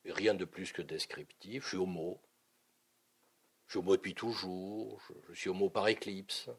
[0.04, 1.62] rien de plus que descriptif.
[1.64, 2.20] Je suis homo.
[3.66, 5.00] Je suis homo depuis toujours.
[5.30, 6.50] Je, suis homo par éclipse.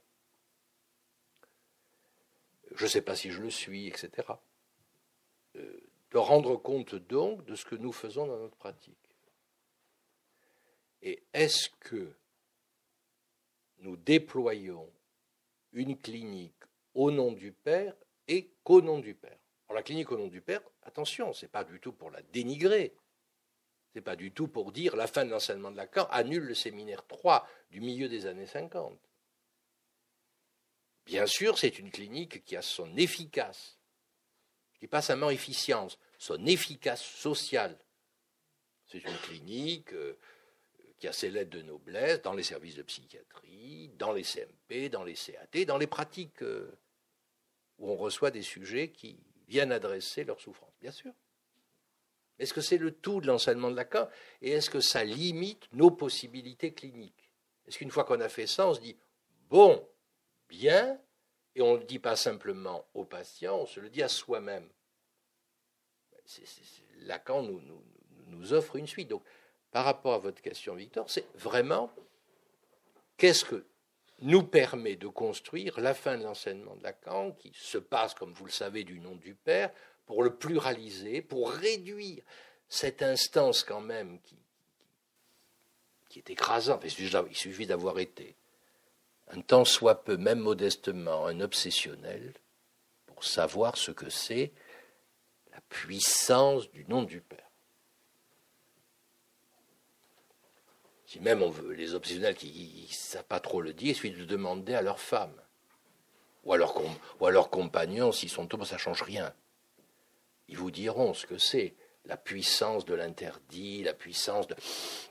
[2.73, 4.27] Je ne sais pas si je le suis, etc.
[5.55, 5.79] Euh,
[6.11, 8.97] de rendre compte donc de ce que nous faisons dans notre pratique.
[11.01, 12.11] Et est-ce que
[13.79, 14.89] nous déployons
[15.73, 16.64] une clinique
[16.95, 17.93] au nom du Père
[18.27, 19.37] et qu'au nom du Père
[19.67, 22.21] Alors la clinique au nom du Père, attention, ce n'est pas du tout pour la
[22.23, 22.95] dénigrer.
[23.93, 26.55] Ce n'est pas du tout pour dire la fin de l'enseignement de Lacan annule le
[26.55, 28.97] séminaire 3 du milieu des années 50.
[31.05, 33.77] Bien sûr, c'est une clinique qui a son efficace,
[34.79, 37.79] qui pas seulement efficience, son efficace sociale.
[38.87, 40.17] C'est une clinique euh,
[40.97, 45.03] qui a ses lettres de noblesse dans les services de psychiatrie, dans les CMP, dans
[45.03, 46.71] les CAT, dans les pratiques euh,
[47.79, 49.17] où on reçoit des sujets qui
[49.47, 51.11] viennent adresser leurs souffrances, bien sûr.
[52.39, 54.09] Est-ce que c'est le tout de l'enseignement de Lacan
[54.41, 57.29] et est-ce que ça limite nos possibilités cliniques?
[57.65, 58.97] Est-ce qu'une fois qu'on a fait ça, on se dit
[59.49, 59.87] bon,
[60.49, 60.99] bien,
[61.55, 64.67] et on ne le dit pas simplement aux patients, on se le dit à soi-même?
[67.01, 67.83] Lacan nous, nous,
[68.27, 69.09] nous offre une suite.
[69.09, 69.23] Donc,
[69.71, 71.91] par rapport à votre question, Victor, c'est vraiment
[73.17, 73.65] qu'est-ce que
[74.19, 78.45] nous permet de construire la fin de l'enseignement de Lacan, qui se passe, comme vous
[78.45, 79.71] le savez, du nom du Père,
[80.05, 82.23] pour le pluraliser, pour réduire
[82.69, 84.37] cette instance quand même qui,
[86.17, 86.85] est écrasante.
[86.85, 88.37] Il suffit d'avoir été
[89.27, 92.33] un temps soit peu, même modestement, un obsessionnel,
[93.05, 94.53] pour savoir ce que c'est
[95.51, 97.49] la puissance du nom du Père.
[101.05, 104.25] Si même on veut, les obsessionnels qui ne savent pas trop le dire, suffit de
[104.25, 105.35] demander à leur femme
[106.43, 109.33] ou à leur, compagnons s'ils sont hommes, ça ne change rien.
[110.47, 111.73] Ils vous diront ce que c'est
[112.05, 114.47] la puissance de l'interdit, la puissance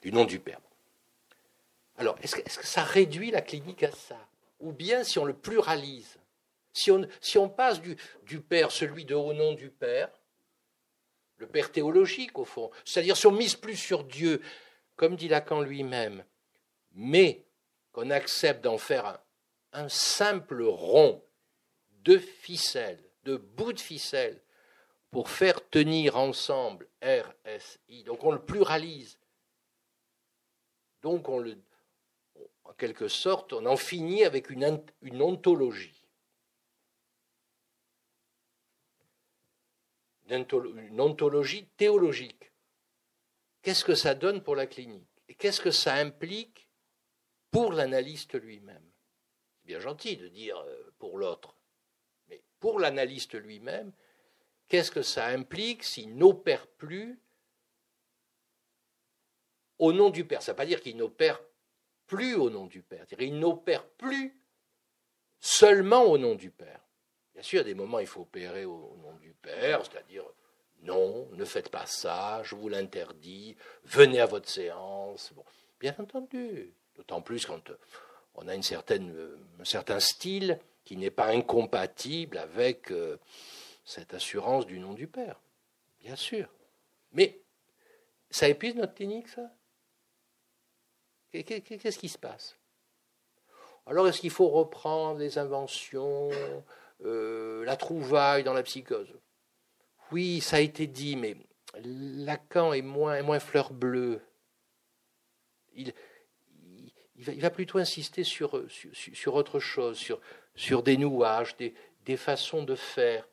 [0.02, 0.60] du nom du Père.
[1.96, 4.18] Alors, est-ce que, ça réduit la clinique à ça?
[4.60, 6.18] Ou bien si on le pluralise
[6.74, 10.10] si on, si on passe du, du Père, celui de au nom du Père,
[11.38, 14.42] le Père théologique au fond, c'est-à-dire si on mise plus sur Dieu,
[14.96, 16.24] comme dit Lacan lui-même,
[16.92, 17.44] mais
[17.92, 19.20] qu'on accepte d'en faire
[19.72, 21.22] un, simple rond
[22.02, 24.40] de ficelle, de bout de ficelle,
[25.10, 28.04] pour faire tenir ensemble RSI.
[28.04, 29.18] Donc on le pluralise.
[31.02, 31.56] Donc on le,
[32.64, 36.04] en quelque sorte, on en finit avec une ontologie.
[40.28, 42.53] Une ontologie théologique.
[43.64, 46.68] Qu'est-ce que ça donne pour la clinique Et qu'est-ce que ça implique
[47.50, 48.84] pour l'analyste lui-même
[49.56, 51.56] C'est bien gentil de dire euh, pour l'autre,
[52.28, 53.90] mais pour l'analyste lui-même,
[54.68, 57.18] qu'est-ce que ça implique s'il n'opère plus
[59.78, 60.42] au nom du Père?
[60.42, 61.40] Ça ne veut pas dire qu'il n'opère
[62.06, 64.38] plus au nom du Père, il n'opère plus
[65.40, 66.82] seulement au nom du Père.
[67.32, 70.24] Bien sûr, à des moments, il faut opérer au nom du Père, c'est-à-dire
[70.84, 75.32] non, ne faites pas ça, je vous l'interdis, venez à votre séance.
[75.80, 77.78] Bien entendu, d'autant plus quand euh,
[78.34, 83.18] on a une certaine, euh, un certain style qui n'est pas incompatible avec euh,
[83.84, 85.40] cette assurance du nom du Père.
[86.00, 86.48] Bien sûr.
[87.12, 87.40] Mais
[88.30, 89.50] ça épuise notre clinique, ça?
[91.32, 92.56] Qu'est-ce qui se passe?
[93.86, 96.30] Alors, est-ce qu'il faut reprendre les inventions,
[97.00, 99.12] la trouvaille dans la psychose?
[100.14, 101.36] Oui, ça a été dit, mais
[101.82, 104.20] Lacan est moins, fleur bleue.
[105.74, 105.92] Il,
[107.16, 109.98] va, plutôt insister sur, autre chose,
[110.54, 113.26] sur, des nouages, des, façons de faire,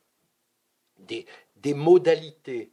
[0.98, 1.24] des,
[1.72, 2.72] modalités.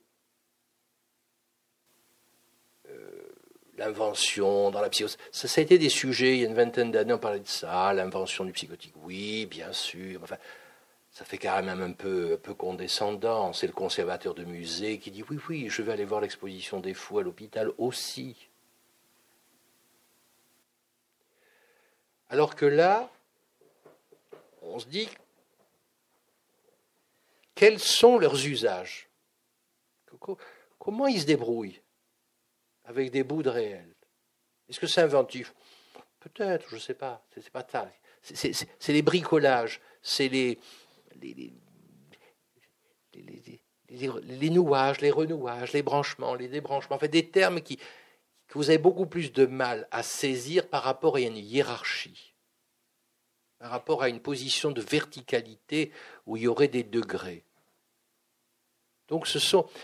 [2.90, 3.30] Euh,
[3.78, 5.20] l'invention dans la psychose.
[5.32, 7.94] Ça, a été des sujets, il y a une vingtaine d'années, on parlait de ça,
[7.94, 8.96] l'invention du psychotique.
[9.04, 10.26] Oui, bien sûr.
[11.12, 13.54] Ça fait quand même un peu, un peu condescendant.
[13.54, 16.94] C'est le conservateur de musée qui dit oui, oui, je vais aller voir l'exposition des
[16.94, 18.50] fous à l'hôpital aussi.
[22.30, 23.10] Alors que là,
[24.62, 25.10] on se dit
[27.56, 29.10] quels sont leurs usages?
[30.78, 31.82] Comment ils se débrouillent
[32.86, 33.94] avec des bouts de réel?
[34.70, 35.54] Est-ce que c'est inventif?
[36.20, 37.26] Peut-être, je ne sais pas.
[37.34, 37.92] C'est pas ça.
[38.22, 40.60] C'est les bricolages, c'est les,
[41.22, 41.54] les,
[44.50, 47.78] nouages, les renouages, les branchements, les débranchements, en des termes que
[48.56, 52.34] vous avez beaucoup plus de mal à saisir par rapport à une hiérarchie,
[53.60, 55.92] par rapport à une position de verticalité
[56.26, 57.44] où il y aurait des degrés.
[59.08, 59.40] Donc ce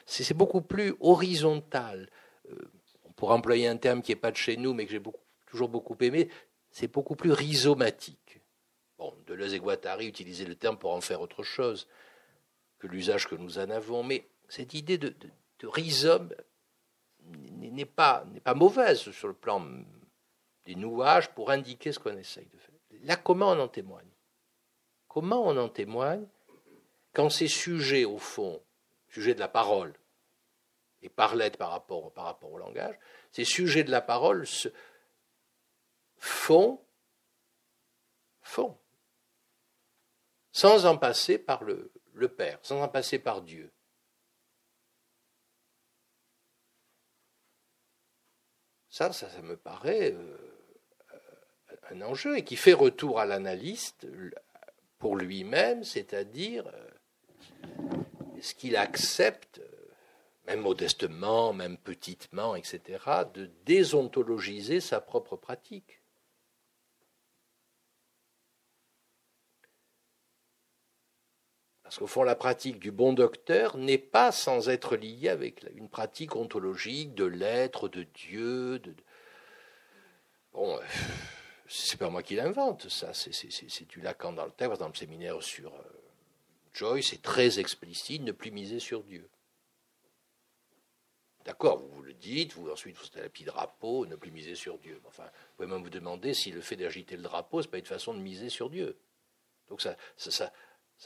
[0.06, 2.10] c'est beaucoup plus horizontal.
[2.52, 2.72] Euh,
[3.16, 5.02] pourrait employer un terme qui n'est pas de chez nous, mais que j'ai
[5.48, 6.30] toujours beaucoup aimé,
[6.70, 8.25] c'est beaucoup plus rhizomatique.
[8.98, 11.88] Bon, Deleuze et Guattari utilisaient le terme pour en faire autre chose
[12.80, 15.16] que l'usage que nous en avons, mais cette idée de,
[15.64, 16.34] rhizome
[17.22, 18.26] n'est pas,
[18.56, 19.66] mauvaise sur le plan
[20.66, 22.76] des nouages pour indiquer ce qu'on essaye de faire.
[23.04, 24.10] Là, comment on en témoigne?
[25.08, 26.26] Comment on en témoigne
[27.14, 28.62] quand ces sujets, au fond,
[29.08, 29.94] sujets de la parole,
[31.02, 32.98] et parlette par rapport, par rapport au langage,
[33.32, 34.70] ces sujets de la parole se
[36.18, 36.82] font,
[38.42, 38.78] font,
[40.56, 41.92] sans en passer par le,
[42.30, 43.74] Père, sans en passer par Dieu.
[48.88, 50.38] Ça, ça, me paraît euh,
[51.92, 54.08] un enjeu et qui fait retour à l'analyste
[54.98, 59.60] pour lui-même, c'est-à-dire euh, ce qu'il accepte,
[60.48, 63.04] même modestement, même petitement, etc.,
[63.34, 66.02] de désontologiser sa propre pratique?
[71.86, 75.88] Parce qu'au fond, la pratique du bon docteur n'est pas sans être liée avec une
[75.88, 78.80] pratique ontologique de l'être, de Dieu.
[78.80, 78.96] De...
[80.52, 80.80] Bon,
[81.68, 85.44] c'est pas moi qui l'invente, ça, c'est du Lacan dans le texte, dans le séminaire
[85.44, 85.84] sur euh,
[86.74, 89.30] Joyce, c'est très explicite, ne plus miser sur Dieu.
[91.46, 94.56] D'accord, vous vous le dites, vous ensuite vous êtes la petit drapeau, ne plus miser
[94.56, 95.00] sur Dieu.
[95.06, 97.86] Enfin, vous pouvez même vous demander si le fait d'agiter le drapeau, n'est pas une
[97.86, 98.98] façon de miser sur Dieu.
[99.70, 99.96] Donc ça,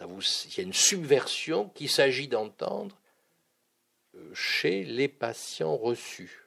[0.02, 2.98] il y a une subversion qu'il s'agit d'entendre
[4.16, 6.46] euh, chez les patients reçus.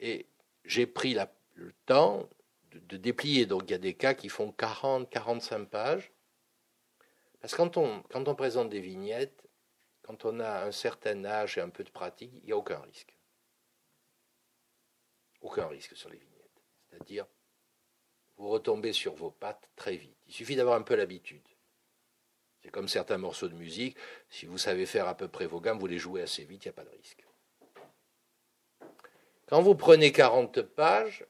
[0.00, 0.26] Et
[0.64, 1.16] j'ai pris
[1.54, 2.28] le temps
[2.72, 3.46] de, déplier.
[3.46, 6.10] Donc il y a des cas qui font 40, 45 pages.
[7.40, 9.48] Parce que quand on, quand on présente des vignettes,
[10.02, 12.80] quand on a un certain âge et un peu de pratique, il n'y a aucun
[12.80, 13.16] risque.
[15.40, 16.62] Aucun risque sur les vignettes.
[16.88, 17.26] C'est-à-dire,
[18.42, 20.16] vous retombez sur vos pattes très vite.
[20.26, 21.46] Il suffit d'avoir un peu l'habitude.
[22.60, 23.96] C'est comme certains morceaux de musique,
[24.30, 26.68] si vous savez faire à peu près vos gammes, vous les jouez assez vite, il
[26.68, 27.24] n'y a pas de risque.
[29.46, 31.24] Quand vous prenez 40 pages,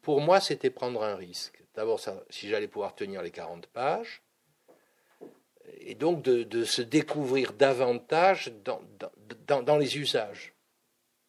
[0.00, 1.62] pour moi, c'était prendre un risque.
[1.74, 2.00] D'abord,
[2.30, 4.22] si j'allais pouvoir tenir les 40 pages,
[5.80, 10.54] et donc de, se découvrir davantage dans, les usages.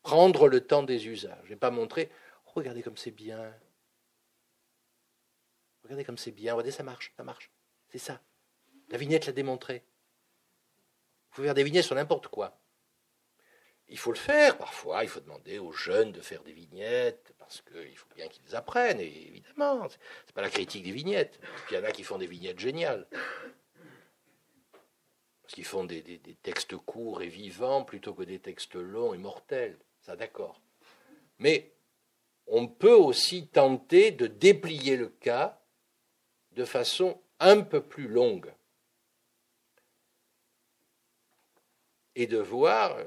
[0.03, 2.09] Prendre le temps des usages, et pas montrer,
[2.45, 3.53] regardez comme c'est bien,
[5.89, 6.53] Regardez comme c'est bien.
[6.53, 7.49] Regardez, ça marche, ça marche.
[7.91, 8.21] C'est ça.
[8.89, 9.83] La vignette l'a démontré.
[11.29, 12.59] Vous pouvez faire des vignettes sur n'importe quoi.
[13.87, 15.03] Il faut le faire parfois.
[15.03, 18.99] Il faut demander aux jeunes de faire des vignettes parce qu'il faut bien qu'ils apprennent.
[18.99, 19.87] Et évidemment,
[20.27, 21.39] c'est pas la critique des vignettes.
[21.71, 23.07] Il y en a qui font des vignettes géniales.
[25.41, 29.17] Parce qu'ils font des, des textes courts et vivants plutôt que des textes longs et
[29.17, 29.79] mortels.
[30.01, 30.61] Ça, d'accord.
[31.39, 31.73] Mais
[32.45, 35.59] on peut aussi tenter de déplier le cas
[36.59, 38.53] de façon un peu plus longue
[42.15, 43.05] et de voir euh,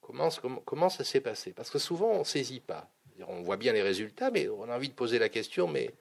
[0.00, 1.52] comment, ça s'est passé.
[1.52, 2.90] Parce que souvent, on ne saisit pas.
[3.28, 5.94] On voit bien les résultats, mais on a envie de poser la question, mais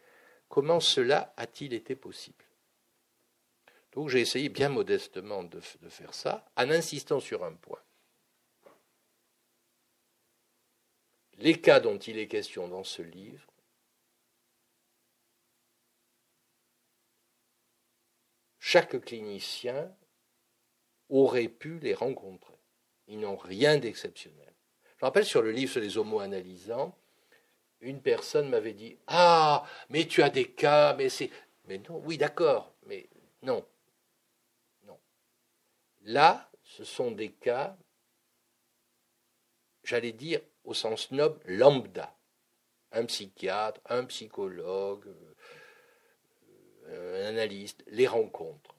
[0.48, 2.44] comment cela a-t-il été possible?
[3.92, 7.84] Donc j'ai essayé bien modestement de, de faire ça, en insistant sur un point.
[11.38, 13.46] Les cas dont il est question dans ce livre
[18.70, 19.92] chaque clinicien
[21.10, 22.54] aurait pu les rencontrer.
[23.08, 24.54] Ils n'ont rien d'exceptionnel.
[24.98, 26.96] Je rappelle sur le livre sur les homo-analysants,
[27.80, 31.32] une personne m'avait dit Ah, mais tu as des cas, mais c'est.
[31.66, 33.10] Mais non, oui, d'accord, mais
[33.42, 33.66] non.
[34.84, 35.00] Non.
[36.02, 37.76] Là, ce sont des cas,
[39.84, 42.16] j'allais dire au sens noble, lambda.
[42.92, 45.29] Un psychiatre, un psychologue, euh,
[46.90, 48.76] un analyste, les rencontre.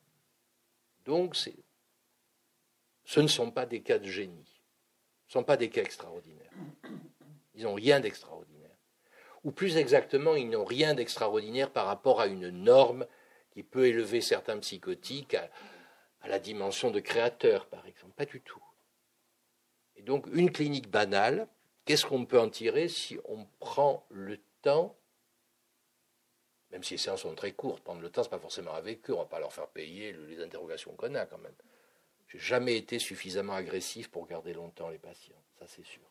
[1.05, 4.61] Donc, ce ne sont pas des cas de génie,
[5.29, 6.51] ce ne sont pas des cas extraordinaires.
[7.55, 8.71] Ils n'ont rien d'extraordinaire.
[9.45, 13.07] Ou plus exactement, ils n'ont rien d'extraordinaire par rapport à une norme
[13.51, 15.51] qui peut élever certains psychotiques à,
[16.21, 18.13] à la dimension de créateur, par exemple.
[18.15, 18.63] Pas du tout.
[19.97, 21.49] Et donc, une clinique banale,
[21.85, 24.97] qu'est-ce qu'on peut en tirer si on prend le temps
[26.73, 29.09] même si les séances sont très courtes, prendre le temps, ce n'est pas forcément avec
[29.11, 31.55] eux, on ne va pas leur faire payer les interrogations qu'on a quand même.
[32.29, 36.03] J'ai jamais été suffisamment agressif pour garder longtemps les patients, ça c'est sûr.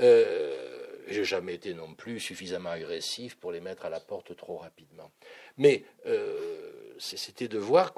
[0.00, 4.58] Euh, j'ai jamais été non plus suffisamment agressif pour les mettre à la porte trop
[4.58, 5.10] rapidement.
[5.56, 7.94] Mais euh, c'était de voir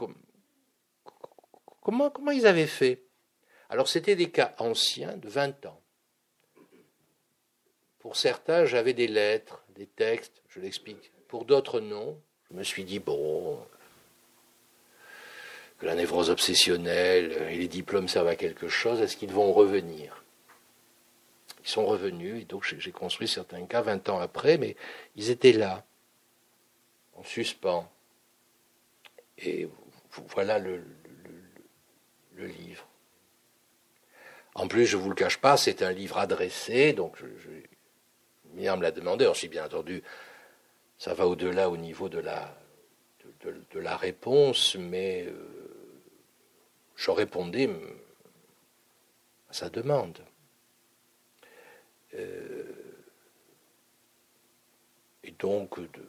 [1.83, 3.03] comment, comment ils avaient fait.
[3.69, 5.81] Alors c'était des cas anciens de 20 ans.
[7.99, 11.13] Pour certains, j'avais des lettres, des textes, je l'explique.
[11.31, 12.21] Pour d'autres, non.
[12.51, 13.57] Je me suis dit, bon,
[15.79, 20.25] que la névrose obsessionnelle et les diplômes servent à quelque chose, est-ce qu'ils vont revenir?
[21.63, 24.75] Ils sont revenus, et donc j'ai construit certains cas 20 ans après, mais
[25.15, 25.85] ils étaient là,
[27.15, 27.89] en suspens.
[29.39, 29.69] Et
[30.31, 30.83] voilà le,
[32.37, 32.89] livre.
[34.55, 37.51] En plus, je ne vous le cache pas, c'est un livre adressé, donc je,
[38.55, 39.27] Myriam me l'a demandé.
[39.27, 40.03] Ensuite, bien entendu,
[41.01, 42.55] ça va au-delà au niveau de la,
[43.41, 45.33] de, la réponse, mais euh,
[46.95, 47.71] je répondais
[49.49, 50.19] à sa demande.
[52.15, 52.65] Euh,
[55.25, 56.03] et donc, de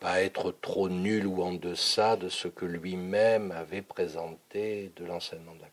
[0.00, 5.54] pas être trop nul ou en deçà de ce que lui-même avait présenté de l'enseignement
[5.54, 5.68] de la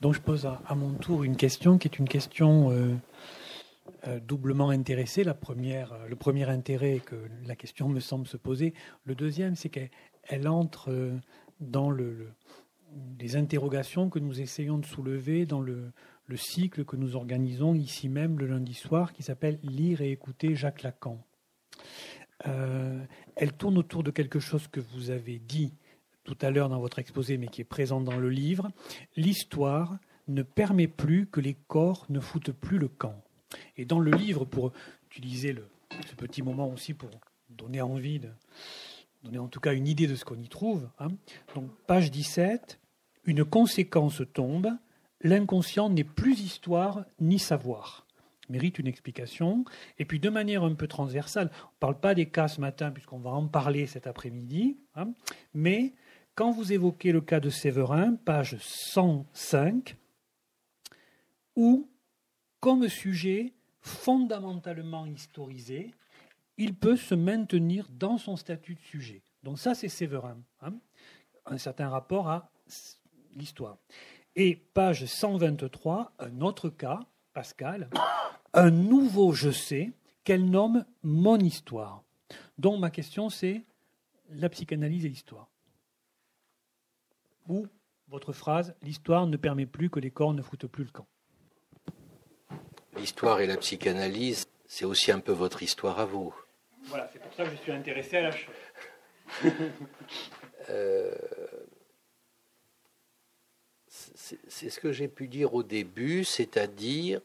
[0.00, 2.96] Donc je pose à, mon tour une question qui est une question euh, euh,
[4.22, 5.24] doublement intéressée.
[5.24, 7.16] La première, le premier intérêt que
[7.46, 8.74] la question me semble se poser.
[9.04, 11.18] Le deuxième, c'est qu'elle entre euh,
[11.60, 12.28] dans le,
[13.18, 15.92] les interrogations que nous essayons de soulever dans le
[16.36, 20.82] cycle que nous organisons ici même le lundi soir qui s'appelle Lire et écouter Jacques
[20.82, 21.18] Lacan.
[22.44, 25.74] elle tourne autour de quelque chose que vous avez dit
[26.28, 28.70] tout à l'heure dans votre exposé, mais qui est présent dans le livre,
[29.16, 29.96] l'histoire
[30.28, 33.24] ne permet plus que les corps ne foutent plus le camp.
[33.76, 34.72] Et dans le livre, pour
[35.10, 35.54] utiliser
[36.06, 37.10] ce petit moment aussi pour
[37.48, 38.28] donner envie, de,
[39.22, 41.08] donner en tout cas une idée de ce qu'on y trouve, hein,
[41.54, 42.78] donc page 17,
[43.24, 44.70] une conséquence tombe,
[45.22, 48.06] l'inconscient n'est plus histoire ni savoir
[48.48, 49.64] mérite une explication.
[49.98, 52.90] Et puis de manière un peu transversale, on ne parle pas des cas ce matin
[52.90, 55.12] puisqu'on va en parler cet après-midi, hein,
[55.54, 55.94] mais
[56.34, 59.96] quand vous évoquez le cas de Séverin, page 105,
[61.56, 61.90] où,
[62.60, 65.94] comme sujet fondamentalement historisé,
[66.56, 69.22] il peut se maintenir dans son statut de sujet.
[69.42, 70.74] Donc ça, c'est Séverin, hein,
[71.46, 72.50] un certain rapport à
[73.34, 73.78] l'histoire.
[74.34, 77.00] Et page 123, un autre cas,
[77.32, 77.88] Pascal,
[78.52, 79.92] un nouveau je sais
[80.24, 82.02] qu'elle nomme mon histoire.
[82.58, 83.64] Donc ma question, c'est
[84.30, 85.48] la psychanalyse et l'histoire
[87.48, 87.66] ou
[88.08, 91.06] votre phrase L'histoire ne permet plus que les corps ne foutent plus le camp.
[92.98, 96.34] L'histoire et la psychanalyse, c'est aussi un peu votre histoire à vous.
[96.84, 98.54] Voilà, c'est pour ça que je suis intéressé à la chose.
[100.70, 101.14] Euh,
[103.88, 107.22] c'est ce que j'ai pu dire au début, c'est-à-dire,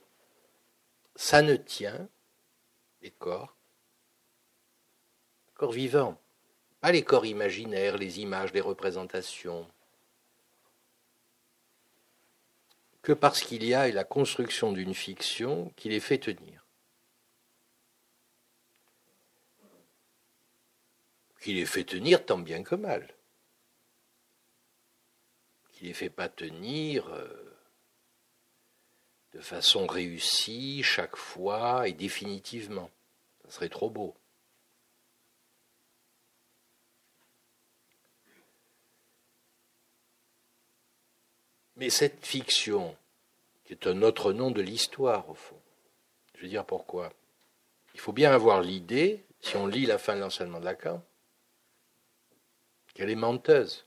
[1.17, 2.07] ça ne tient,
[3.01, 3.57] les corps,
[5.55, 6.17] corps vivants,
[6.80, 9.67] pas les corps imaginaires, les images, les représentations,
[13.04, 16.66] que parce qu'il y a la construction d'une fiction qui les fait tenir.
[21.41, 23.14] Qui les fait tenir tant bien que mal.
[25.74, 27.58] Qui les fait pas tenir euh,
[29.34, 32.89] de façon réussie chaque fois et définitivement.
[33.43, 34.16] Ça serait trop beau.
[41.84, 42.96] Mais cette fiction,
[43.66, 45.60] qui est un autre nom de l'histoire au fond,
[46.34, 47.12] je veux dire pourquoi
[47.94, 51.04] Il faut bien avoir l'idée, si on lit la fin de l'enseignement de Lacan,
[52.94, 53.86] qu'elle est menteuse.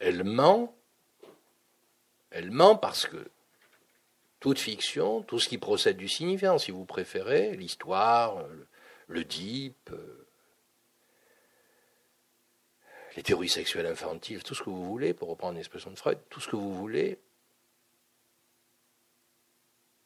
[0.00, 0.76] Elle ment,
[2.30, 3.30] elle ment parce que
[4.38, 8.68] toute fiction, tout ce qui procède du signifiant, si vous préférez, l'histoire, le,
[9.06, 9.24] le
[13.16, 16.40] les théories sexuelles infantiles, tout ce que vous voulez, pour reprendre l'expression de Freud, tout
[16.40, 17.18] ce que vous voulez,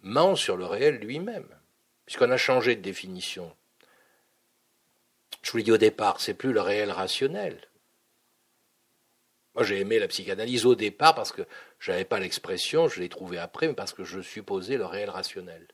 [0.00, 1.48] ment sur le réel lui-même,
[2.04, 3.54] puisqu'on a changé de définition.
[5.42, 7.68] Je vous l'ai dit au départ, c'est plus le réel rationnel.
[9.54, 11.42] Moi, j'ai aimé la psychanalyse au départ parce que
[11.78, 15.08] je n'avais pas l'expression, je l'ai trouvée après, mais parce que je supposais le réel
[15.08, 15.66] rationnel.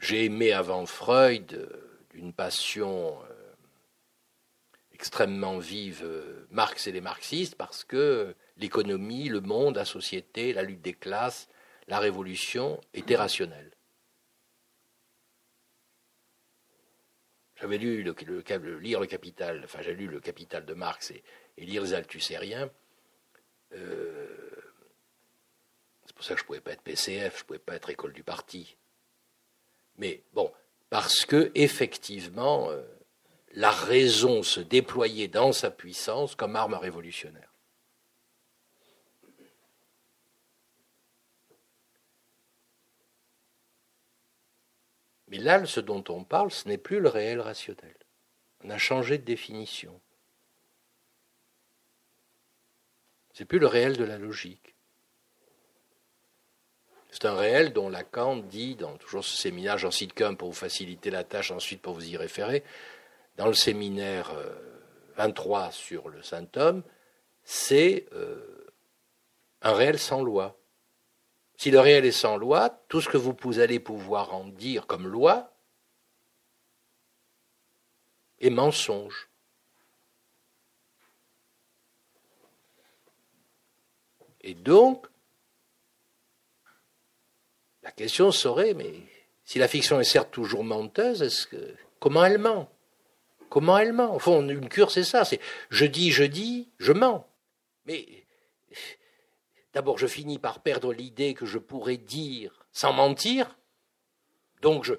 [0.00, 3.33] J'ai aimé avant Freud euh, d'une passion euh,
[4.94, 10.62] extrêmement vive euh, Marx et les marxistes parce que l'économie, le monde, la société, la
[10.62, 11.48] lutte des classes,
[11.88, 13.72] la révolution étaient rationnels.
[17.56, 21.22] J'avais lu le, lire le Capital, enfin j'ai lu le Capital de Marx et,
[21.58, 22.70] lire les Althusériens.
[23.72, 24.26] Euh,
[26.06, 27.90] c'est pour ça que je ne pouvais pas être PCF, je ne pouvais pas être
[27.90, 28.76] école du parti.
[29.96, 30.52] Mais bon,
[30.90, 32.82] parce que effectivement, euh,
[33.54, 37.50] la raison se déployait dans sa puissance comme arme révolutionnaire.
[45.28, 47.96] Mais là, ce dont on parle, ce n'est plus le réel rationnel.
[48.62, 50.00] On a changé de définition.
[53.32, 54.74] C'est plus le réel de la logique.
[57.10, 60.54] C'est un réel dont Lacan dit, dans toujours ce séminaire, j'en cite qu'un pour vous
[60.54, 62.64] faciliter la tâche, ensuite pour vous y référer,
[63.36, 64.32] dans le séminaire
[65.16, 66.82] 23 euh, sur le Saint-Homme,
[67.42, 68.66] c'est euh,
[69.62, 70.56] un réel sans loi.
[71.56, 75.06] Si le réel est sans loi, tout ce que vous allez pouvoir en dire comme
[75.06, 75.52] loi
[78.40, 79.28] est mensonge.
[84.40, 85.06] Et donc,
[87.82, 88.92] la question serait, mais
[89.44, 92.73] si la fiction est certes toujours menteuse, est-ce que comment elle ment?
[93.48, 94.14] Comment elle ment?
[94.14, 95.40] Au fond, une cure, c'est ça, c'est
[95.70, 97.26] je dis, je dis, je mens.
[97.86, 98.24] Mais
[99.74, 103.58] D'abord, je finis par perdre l'idée que je pourrais dire sans mentir.
[104.62, 104.94] Donc, je,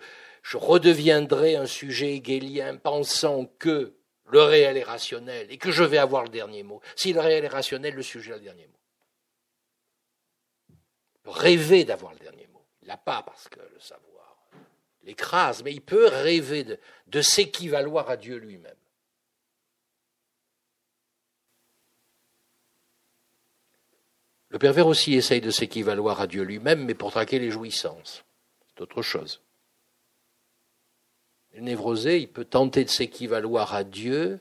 [0.58, 6.24] redeviendrai un sujet hegelien pensant que le réel est rationnel et que je vais avoir
[6.24, 6.82] le dernier mot.
[6.96, 8.74] Si le réel est rationnel, le sujet a le dernier mot.
[11.26, 12.64] Rêver d'avoir le dernier mot.
[12.82, 14.15] Il l'a pas parce que le savoir
[15.06, 16.66] l'écrase, mais il peut rêver
[17.08, 18.76] de s'équivaloir à Dieu lui-même.
[24.50, 28.24] Le pervers aussi essaye de s'équivaloir à Dieu lui-même, mais pour traquer les jouissances.
[28.68, 29.42] C'est autre chose.
[31.54, 34.40] Le névrosé, il peut tenter de s'équivaloir à Dieu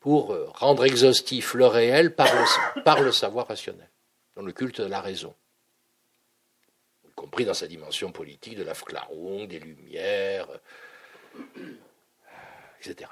[0.00, 2.28] pour euh, rendre exhaustif le réel par
[3.02, 3.90] le, savoir rationnel,
[4.34, 5.34] dans le culte de la raison,
[7.24, 10.48] compris dans sa dimension politique de la Fclarung, des Lumières,
[12.80, 13.10] etc.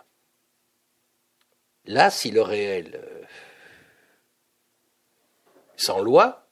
[1.87, 3.25] Là, si le réel euh,
[5.77, 6.47] sans loi.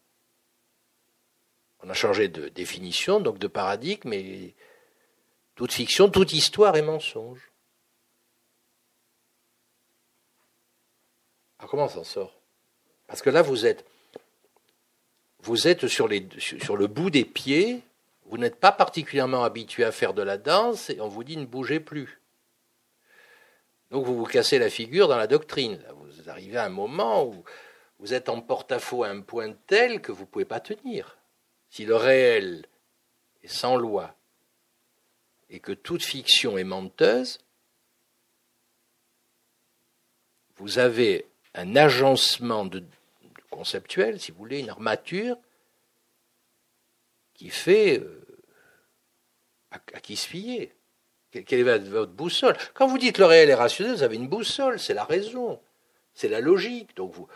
[1.83, 4.55] On a changé de définition, donc de paradigme, mais
[5.55, 7.51] toute fiction, toute histoire est mensonge.
[11.59, 12.41] Alors comment on s'en sort?
[13.07, 13.87] Parce que là, vous êtes,
[15.43, 17.83] vous êtes sur, le bout des pieds,
[18.27, 21.47] vous n'êtes pas particulièrement habitué à faire de la danse, et on vous dit ne
[21.47, 22.21] bougez plus.
[23.91, 25.83] Donc vous vous cassez la figure dans la doctrine.
[25.97, 27.43] vous arrivez à un moment où
[27.99, 31.19] vous êtes en porte-à-faux à un point tel que vous ne pouvez pas tenir.
[31.71, 32.67] Si le réel
[33.43, 34.15] est sans loi
[35.49, 37.41] et que toute fiction est menteuse,
[40.57, 42.85] vous avez un agencement de,
[43.61, 45.37] conceptuel, si vous voulez, une armature
[47.35, 48.25] qui fait euh,
[49.71, 50.75] à, qui se fier.
[51.31, 52.57] Quelle est votre boussole?
[52.73, 55.61] Quand vous dites le réel est rationnel, vous avez une boussole, c'est la raison,
[56.15, 56.97] c'est la logique.
[56.97, 57.29] Donc vous,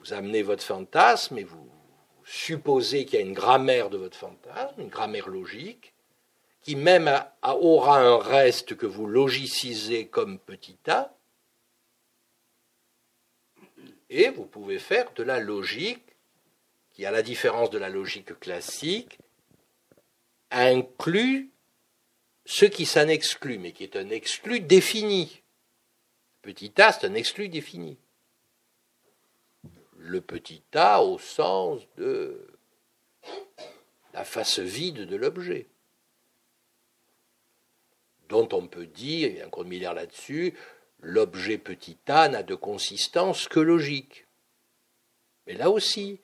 [0.00, 1.70] vous amenez votre fantasme et vous
[2.24, 5.94] supposez qu'il y a une grammaire de votre fantasme, une grammaire logique,
[6.62, 7.08] qui même
[7.44, 11.14] aura un reste que vous logicisez comme petit a,
[14.10, 16.04] et vous pouvez faire de la logique,
[16.92, 19.18] qui, à la différence de la logique classique,
[20.50, 21.50] inclut
[22.44, 25.42] ce qui s'en exclut, mais qui est un exclu défini.
[26.42, 27.98] Petit a, c'est un exclu défini
[29.98, 32.46] le petit a au sens de
[34.14, 35.66] la face vide de l'objet,
[38.28, 40.54] dont on peut dire, il y a un cours de Miller là-dessus,
[41.00, 44.26] l'objet petit a n'a de consistance que logique.
[45.46, 46.20] Mais là aussi,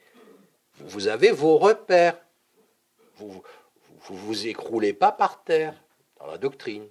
[0.78, 2.18] vous avez vos repères.
[3.16, 3.42] Vous
[4.10, 5.80] ne vous, écroulez pas par terre
[6.18, 6.86] dans la doctrine.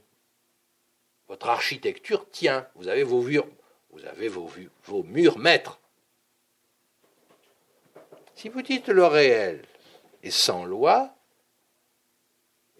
[1.27, 2.67] Votre architecture tient.
[2.75, 3.47] Vous avez vos murs,
[3.91, 4.49] vous
[4.86, 5.03] vos,
[5.38, 5.79] maîtres.
[8.36, 9.63] Si vous dites le réel
[10.23, 11.15] est sans loi,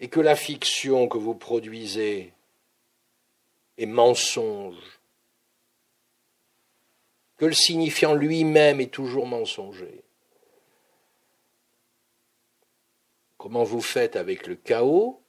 [0.00, 2.33] et que la fiction que vous produisez
[3.78, 5.00] est mensonge,
[7.36, 10.04] que le signifiant lui-même est toujours mensonger,
[13.36, 15.20] comment vous faites avec le chaos,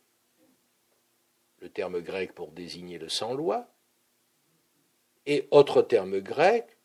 [1.59, 3.67] le terme grec pour désigner le sans-loi,
[5.25, 6.77] et autre terme grec,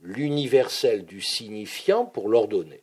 [0.00, 2.82] l'universel du signifiant pour l'ordonner?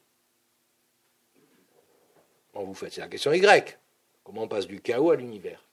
[2.52, 2.94] Comment vous faites?
[2.94, 3.80] C'est la question est grecque.
[4.24, 5.68] Comment on passe du chaos à l'univers?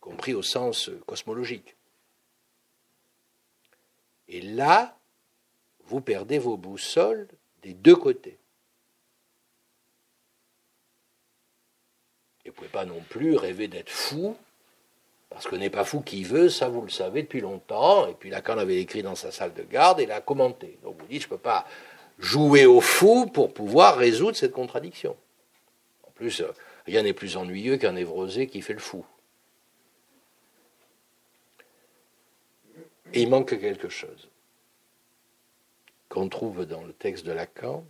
[0.00, 1.76] Compris au sens cosmologique.
[4.28, 4.96] Et là,
[5.84, 7.28] vous perdez vos boussoles
[7.62, 8.38] des deux côtés.
[12.44, 14.36] Et vous ne pouvez pas non plus rêver d'être fou,
[15.28, 18.30] parce que n'est pas fou qui veut, ça vous le savez depuis longtemps, et puis
[18.30, 20.78] Lacan l'avait écrit dans sa salle de garde et l'a commenté.
[20.82, 21.66] Donc vous dites, je ne peux pas
[22.18, 25.16] jouer au fou pour pouvoir résoudre cette contradiction.
[26.06, 26.52] En plus, euh,
[26.86, 29.04] rien n'est plus ennuyeux qu'un névrosé qui fait le fou.
[33.12, 34.28] Et il manque quelque chose
[36.08, 37.84] qu'on trouve dans le texte de Lacan,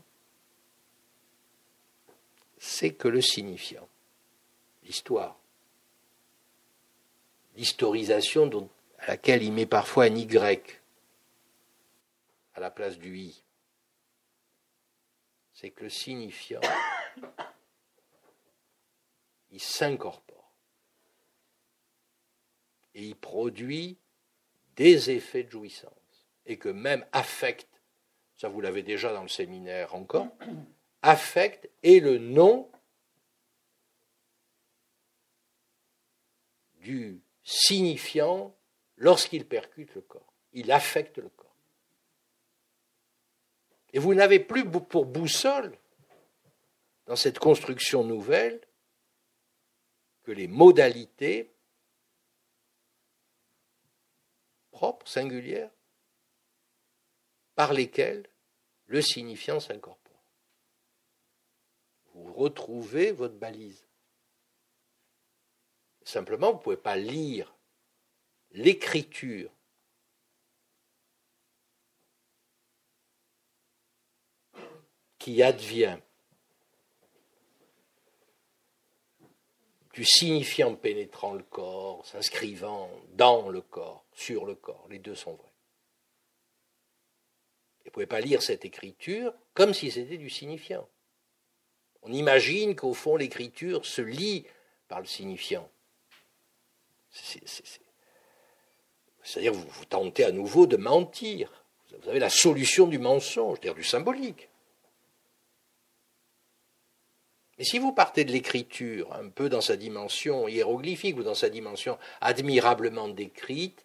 [2.58, 3.88] c'est que le signifiant,
[4.84, 5.38] l'histoire,
[7.56, 10.80] l'historisation à laquelle il met parfois un Y
[12.54, 13.42] à la place du I,
[15.54, 16.60] c'est que le signifiant,
[19.50, 20.36] il s'incorpore.
[22.94, 23.96] Et il produit
[24.80, 25.92] des effets de jouissance
[26.46, 27.68] et que même affecte,
[28.38, 30.28] ça vous l'avez déjà dans le séminaire encore,
[31.02, 32.70] affecte est le nom
[36.76, 38.56] du signifiant
[38.96, 40.32] lorsqu'il percute le corps.
[40.54, 41.54] Il affecte le corps.
[43.92, 45.76] Et vous n'avez plus pour boussole,
[47.04, 48.62] dans cette construction nouvelle,
[50.22, 51.52] que les modalités
[54.80, 55.70] propres, singulières,
[57.54, 58.26] par lesquelles
[58.86, 60.24] le signifiant s'incorpore.
[62.14, 63.86] Vous retrouvez votre balise.
[66.02, 67.54] Simplement, vous ne pouvez pas lire
[68.52, 69.50] l'écriture
[75.18, 75.98] qui advient
[79.92, 84.86] du signifiant pénétrant le corps, s'inscrivant dans le corps, sur le corps.
[84.90, 85.52] Les deux sont vrais.
[87.78, 90.86] vous ne pouvez pas lire cette écriture comme si c'était du signifiant.
[92.02, 94.46] On imagine qu'au fond, l'écriture se lit
[94.88, 95.70] par le signifiant.
[99.22, 101.64] C'est-à-dire vous, vous tentez à nouveau de mentir.
[102.02, 104.48] Vous avez la solution du mensonge, c'est-à-dire du symbolique.
[107.58, 111.50] Et si vous partez de l'écriture, un peu dans sa dimension hiéroglyphique ou dans sa
[111.50, 113.84] dimension admirablement décrite,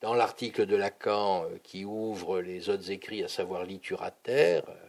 [0.00, 4.88] dans l'article de Lacan euh, qui ouvre les autres écrits, à savoir littérateur, euh,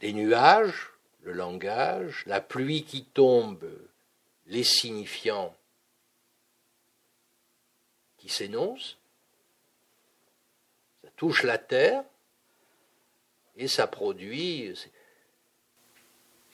[0.00, 0.90] les nuages,
[1.20, 3.68] le langage, la pluie qui tombe,
[4.46, 5.56] les signifiants
[8.18, 8.96] qui s'énoncent,
[11.02, 12.04] ça touche la terre,
[13.56, 14.74] et ça produit,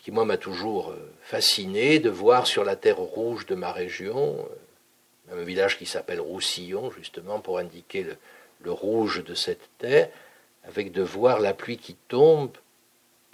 [0.03, 4.49] qui moi m'a toujours euh, fasciné, de voir sur la terre rouge de ma région,
[5.31, 8.05] euh, un village qui s'appelle Roussillon, justement pour indiquer
[8.61, 10.11] le, rouge de cette terre,
[10.65, 12.53] avec de voir la pluie qui tombe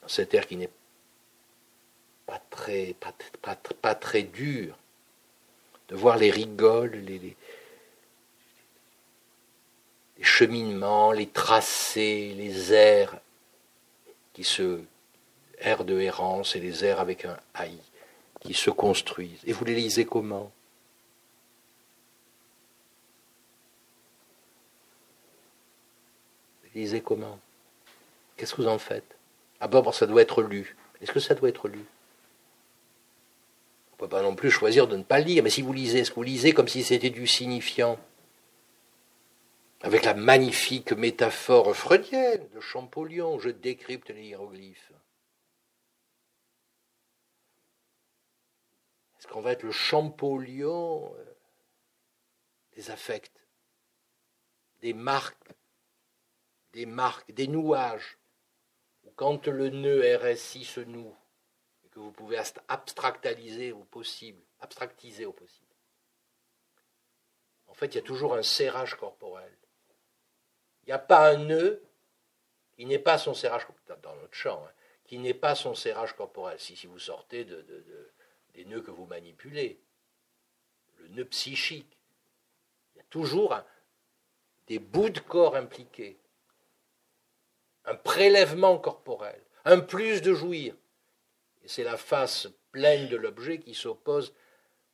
[0.03, 0.71] dans cette terre qui n'est
[2.27, 4.77] pas très, pas, pas, très dure,
[5.89, 7.37] de voir les rigoles, les, les,
[10.19, 13.17] les cheminements, les tracés, les airs
[14.35, 14.81] qui se
[15.61, 17.79] airs de errance et les airs avec un haï
[18.41, 19.41] qui se construisent.
[19.47, 20.53] Et vous les lisez comment?
[26.63, 27.39] Vous les lisez comment?
[28.37, 29.17] Qu'est-ce que vous en faites?
[29.61, 30.77] Ah ça doit être lu.
[31.01, 31.85] Est-ce que ça doit être lu?
[33.93, 36.01] On ne peut pas non plus choisir de ne pas lire, mais si vous lisez,
[36.01, 37.99] est-ce que vous lisez comme si c'était du signifiant?
[39.81, 44.93] Avec la magnifique métaphore freudienne de Champollion, je décrypte les hiéroglyphes.
[49.19, 51.25] Est-ce qu'on va être le Champollion euh,
[52.73, 53.33] des affects,
[54.81, 55.53] des marques,
[56.73, 58.19] des marques, des nouages,
[59.03, 61.17] où quand le nœud RSI se noue,
[61.85, 62.39] et que vous pouvez
[62.69, 65.67] abstractaliser au possible, abstractiser au possible?
[67.67, 69.53] En fait, il y a toujours un serrage corporel.
[70.83, 71.83] Il n'y a pas un nœud
[72.73, 73.67] qui n'est pas son serrage,
[74.03, 74.73] dans notre champ, hein,
[75.05, 76.59] qui n'est pas son serrage corporel.
[76.61, 78.13] Si vous sortez de,
[78.59, 79.79] des nœuds que vous manipulez,
[80.97, 81.97] le nœud psychique,
[82.93, 83.57] il y a toujours
[84.67, 86.19] des bouts de corps impliqués,
[87.85, 90.75] un prélèvement corporel, un plus de jouir.
[91.63, 94.35] Et c'est la face pleine de l'objet qui s'oppose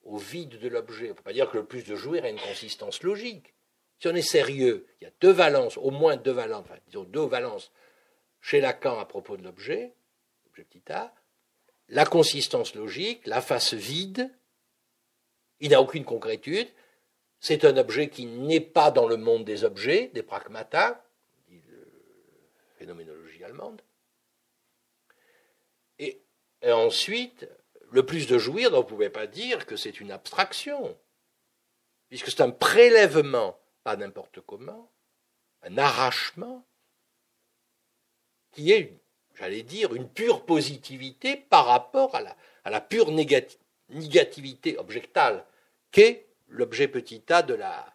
[0.03, 1.07] au vide de l'objet.
[1.07, 3.55] On ne peut pas dire que le plus de jouir a une consistance logique.
[3.99, 7.25] Si on est sérieux, il y a deux valences, au moins deux valences, disons deux
[7.25, 7.73] valences
[8.43, 9.95] chez Lacan à propos de l'objet,
[10.45, 11.15] l'objet petit a,
[11.89, 14.31] la consistance logique, la face vide,
[15.61, 16.69] il n'a aucune concrétude,
[17.41, 21.05] c'est un objet qui n'est pas dans le monde des objets, des pragmata,
[21.49, 23.83] dit la phénoménologie allemande.
[25.99, 26.23] Et,
[26.67, 27.47] ensuite,
[27.91, 30.97] le plus de jouir, on ne pouvait pas dire que c'est une abstraction,
[32.09, 34.91] puisque c'est un prélèvement, pas n'importe comment,
[35.63, 36.67] un arrachement,
[38.53, 38.99] qui est,
[39.35, 45.45] j'allais dire, une pure positivité par rapport à la, pure négativité objectale
[45.91, 47.95] qu'est l'objet petit a de la,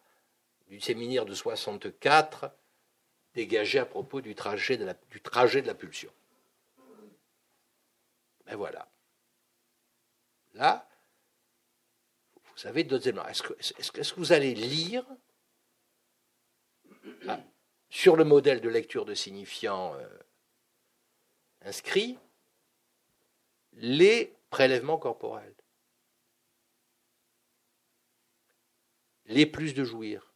[0.67, 2.51] du séminaire de 64
[3.33, 6.11] dégagé à propos du trajet de la, du trajet de pulsion.
[8.45, 8.87] Ben voilà.
[10.55, 10.87] Là,
[12.33, 15.05] vous savez, deuxièmement, est-ce que, est que, vous allez lire
[17.27, 17.39] ah,
[17.89, 20.07] sur le modèle de lecture de signifiant euh,
[21.61, 22.17] inscrit
[23.73, 25.55] les prélèvements corporels
[29.25, 30.33] Les plus de jouir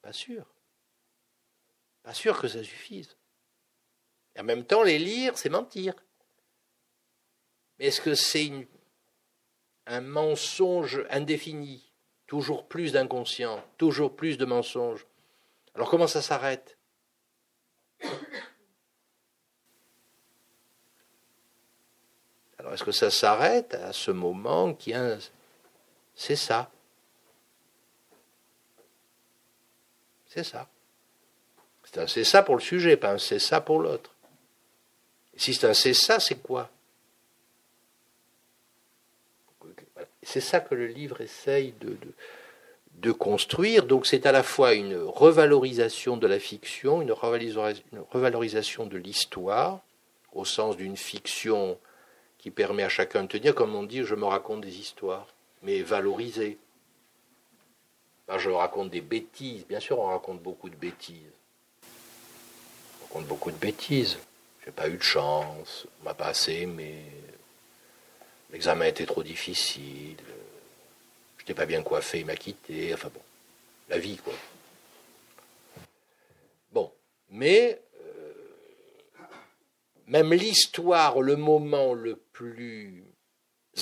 [0.00, 0.46] Pas sûr.
[2.02, 3.16] Pas sûr que ça suffise.
[4.36, 5.94] Et en même temps, les lire, c'est mentir.
[7.78, 8.68] Mais est-ce que c'est
[9.86, 11.92] un mensonge indéfini
[12.26, 15.04] Toujours plus d'inconscient, toujours plus de mensonges.
[15.74, 16.78] Alors comment ça s'arrête?
[22.60, 24.92] Alors est-ce que ça s'arrête à ce moment qui
[26.14, 26.70] c'est ça
[30.28, 30.68] C'est ça.
[31.84, 34.14] C'est un c'est ça pour le sujet, pas un c'est ça pour l'autre.
[35.36, 36.68] Si c'est un c'est ça, c'est quoi
[40.22, 41.96] C'est ça que le livre essaye de,
[42.96, 43.86] de, construire.
[43.86, 49.80] Donc c'est à la fois une revalorisation de la fiction, une revalorisation de l'histoire,
[50.32, 51.78] au sens d'une fiction
[52.40, 55.26] qui permet à chacun de tenir, comme on dit, je me raconte des histoires,
[55.62, 56.58] mais valorisées
[58.38, 59.66] je raconte des bêtises.
[59.66, 61.16] Bien sûr, on raconte beaucoup de bêtises.
[63.00, 64.18] On raconte beaucoup de bêtises.
[64.64, 67.02] J'ai pas eu de chance, on m'a pas assez aimé.
[68.50, 70.16] L'examen était trop difficile.
[71.38, 72.92] Je n'étais pas bien coiffé, il m'a quitté.
[72.92, 73.22] Enfin bon,
[73.88, 74.34] la vie, quoi.
[76.72, 76.92] Bon,
[77.30, 77.80] mais
[80.10, 83.04] même l'histoire, le moment le plus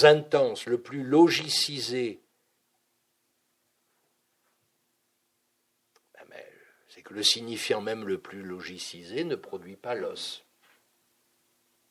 [0.02, 2.20] intense, le plus logicisé
[7.08, 10.44] que le signifiant même le plus logicisé ne produit pas l'os.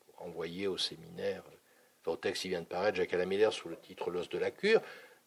[0.06, 1.44] Pour renvoyer au séminaire,
[2.06, 4.80] votre texte qui vient de paraître, Jacques Alamiller, sous le titre L'os de la cure.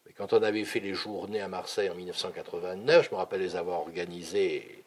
[0.05, 3.57] Mais quand on avait fait les journées à Marseille en 1989, je me rappelle les
[3.57, 4.80] avoir organisées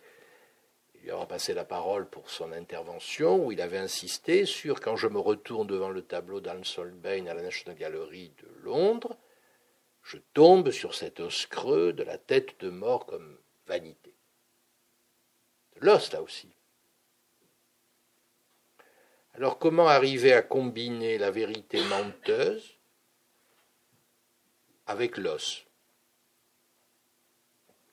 [1.04, 5.06] lui avoir passé la parole pour son intervention, où il avait insisté sur quand je
[5.06, 9.16] me retourne devant le tableau d'Anne Solbain à la National Gallery de Londres,
[10.02, 14.14] je tombe sur cet os creux de la tête de mort comme vanité
[15.84, 16.48] l'os là aussi.
[19.34, 22.76] Alors comment arriver à combiner la vérité menteuse
[24.86, 25.63] avec l'os?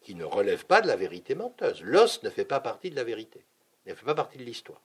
[0.02, 1.82] Qui ne relève pas de la vérité menteuse.
[1.82, 3.46] L'os ne fait pas partie de la vérité,
[3.86, 4.82] ne fait pas partie de l'histoire.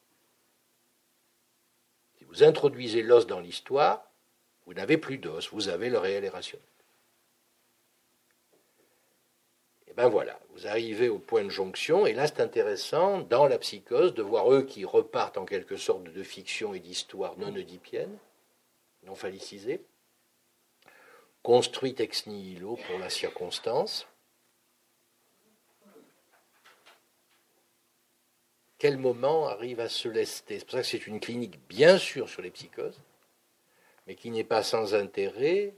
[2.19, 4.11] Si vous introduisez l'os dans l'histoire,
[4.67, 6.67] vous n'avez plus d'os, vous avez le réel et rationnel.
[9.97, 14.13] ben voilà, vous arrivez au point de jonction, et là c'est intéressant, dans la psychose,
[14.13, 18.15] de voir eux qui repartent en quelque sorte de fiction et d'histoire non oedipienne,
[19.05, 19.83] non phallicisée,
[21.43, 24.07] construite ex nihilo pour la circonstance.
[28.79, 32.29] Quel moment arrive à se lester C'est pour ça que c'est une clinique bien sûr
[32.29, 33.01] sur les psychoses,
[34.07, 35.75] mais qui n'est pas sans intérêt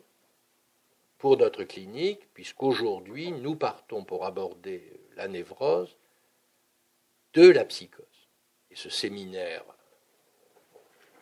[1.19, 5.97] pour notre clinique, puisqu'aujourd'hui, nous partons pour aborder la névrose
[7.35, 8.05] de la psychose.
[8.71, 9.65] Et ce séminaire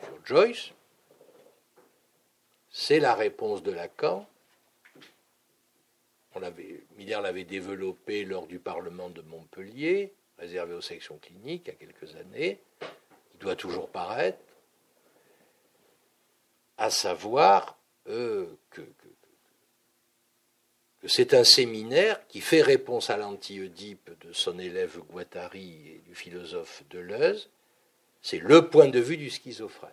[0.03, 0.73] sur Joyce,
[2.71, 4.27] c'est la réponse de Lacan.
[6.99, 11.75] Miller l'avait développé lors du Parlement de Montpellier, réservé aux sections cliniques, il y a
[11.75, 12.61] quelques années.
[13.35, 14.39] Il doit toujours paraître,
[16.79, 17.79] à savoir
[18.09, 18.83] euh, que
[21.09, 26.83] c'est un séminaire qui fait réponse à l'anti-Oedipe de son élève Guattari et du philosophe
[26.91, 27.51] Deleuze.
[28.23, 29.91] C'est le point de vue du schizophrène.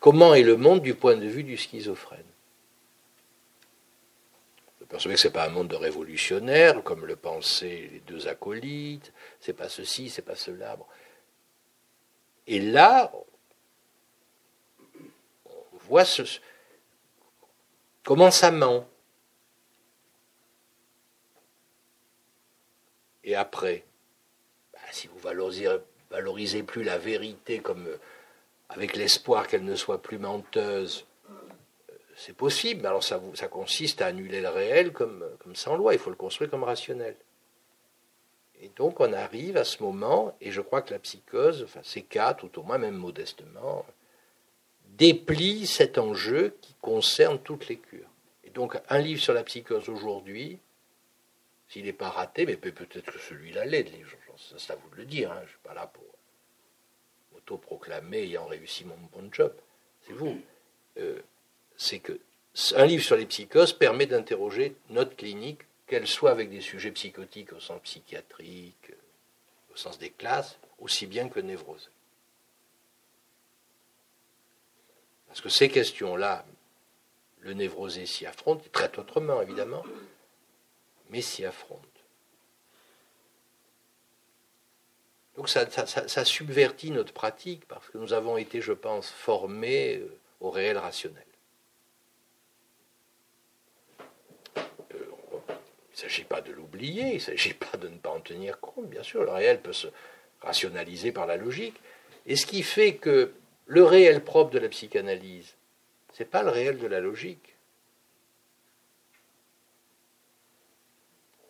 [0.00, 2.24] Comment est le monde du point de vue du schizophrène?
[4.88, 9.12] Perçois que ce n'est pas un monde de révolutionnaires, comme le pensaient les deux acolytes,
[9.38, 10.78] c'est pas ceci, c'est pas cela.
[12.46, 13.12] Et là,
[15.44, 16.22] on voit ce,
[18.02, 18.88] comment ça ment.
[23.24, 23.84] Et après,
[24.72, 25.68] bah, si vous valorisez,
[26.10, 27.98] valorisez plus la vérité comme euh,
[28.70, 31.04] avec l'espoir qu'elle ne soit plus menteuse,
[32.18, 32.84] c'est possible.
[32.86, 35.94] Alors ça, ça, consiste à annuler le réel comme, sans loi.
[35.94, 37.16] Il faut le construire comme rationnel.
[38.60, 42.02] Et donc on arrive à ce moment, et je crois que la psychose, enfin ces
[42.02, 43.86] cas, tout au moins même modestement,
[44.84, 48.10] déplie cet enjeu qui concerne toutes les cures.
[48.42, 50.58] Et donc un livre sur la psychose aujourd'hui,
[51.68, 53.86] s'il n'est pas raté, mais peut-être que celui-là l'est,
[54.36, 56.04] c'est à vous le dire, hein, je ne suis pas là pour
[57.36, 59.54] auto-proclamer ayant réussi mon bon job,
[60.04, 60.40] c'est vous.
[60.96, 61.20] Euh,
[61.78, 62.20] c'est que
[62.74, 67.52] un livre sur les psychoses permet d'interroger notre clinique qu'elle soit avec des sujets psychotiques
[67.52, 68.92] au sens psychiatrique,
[69.72, 71.88] au sens des classes, aussi bien que névrosés.
[75.28, 76.44] Parce que ces questions-là,
[77.40, 79.84] le névrosé s'y affronte, il traite autrement évidemment,
[81.10, 81.80] mais s'y affronte.
[85.36, 90.18] Donc ça, ça, subvertit notre pratique parce que nous avons été, je pense, formés euh,
[90.40, 91.27] au réel rationnel.
[95.98, 98.60] Il ne s'agit pas de l'oublier, il ne s'agit pas de ne pas en tenir
[98.60, 98.88] compte.
[98.88, 99.88] Bien sûr, le réel peut se
[100.40, 101.74] rationaliser par la logique.
[102.24, 103.32] Et ce qui fait que
[103.66, 105.56] le réel propre de la psychanalyse,
[106.12, 107.56] ce n'est pas le réel de la logique.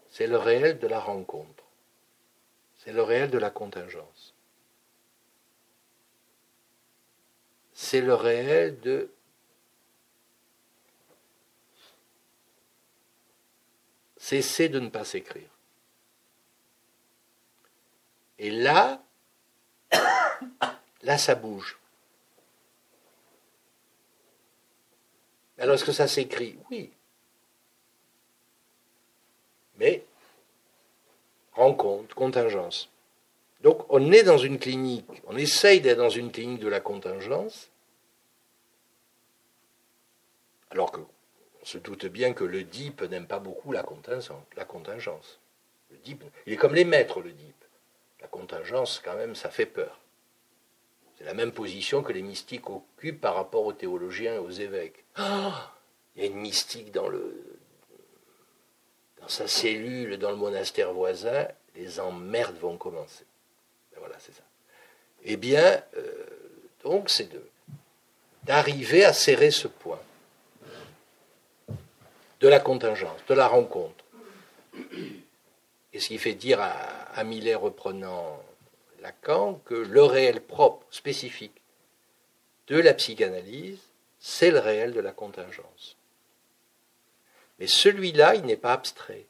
[0.08, 1.64] C'est le réel de la rencontre.
[2.78, 4.34] C'est le réel de la contingence.
[7.74, 9.10] C'est le réel de
[14.28, 15.48] cesser de ne pas s'écrire.
[18.38, 19.02] Et là,
[21.02, 21.78] là, ça bouge.
[25.58, 26.58] Alors, est-ce que ça s'écrit?
[26.70, 26.90] Oui.
[29.78, 30.04] Mais,
[31.52, 32.90] rencontre, contingence.
[33.62, 37.70] Donc, on est dans une clinique, on essaye d'être dans une clinique de la contingence,
[40.70, 41.00] alors que
[41.68, 42.62] se doute bien que le
[43.10, 45.38] n'aime pas beaucoup la contingence.
[45.90, 45.98] Le
[46.46, 47.34] il est comme les maîtres, le.
[48.22, 49.98] La contingence, quand même, ça fait peur.
[51.16, 55.04] C'est la même position que les mystiques occupent par rapport aux théologiens et aux évêques.
[55.16, 55.74] Ah,
[56.16, 57.58] il y a une mystique dans, le,
[59.20, 63.26] dans sa cellule, dans le monastère voisin, les emmerdes vont commencer.
[63.92, 64.42] Ben voilà, c'est ça.
[65.24, 66.26] Eh bien, euh,
[66.82, 67.28] donc, c'est
[68.44, 70.00] d'arriver à serrer ce point
[72.40, 74.04] de la contingence, de la rencontre.
[75.92, 78.40] Et ce qui fait dire à, Millet, reprenant
[79.00, 81.60] Lacan, que le réel propre, spécifique
[82.68, 83.80] de la psychanalyse,
[84.20, 85.96] c'est le réel de la contingence.
[87.58, 89.26] Mais celui-là, il n'est pas abstrait.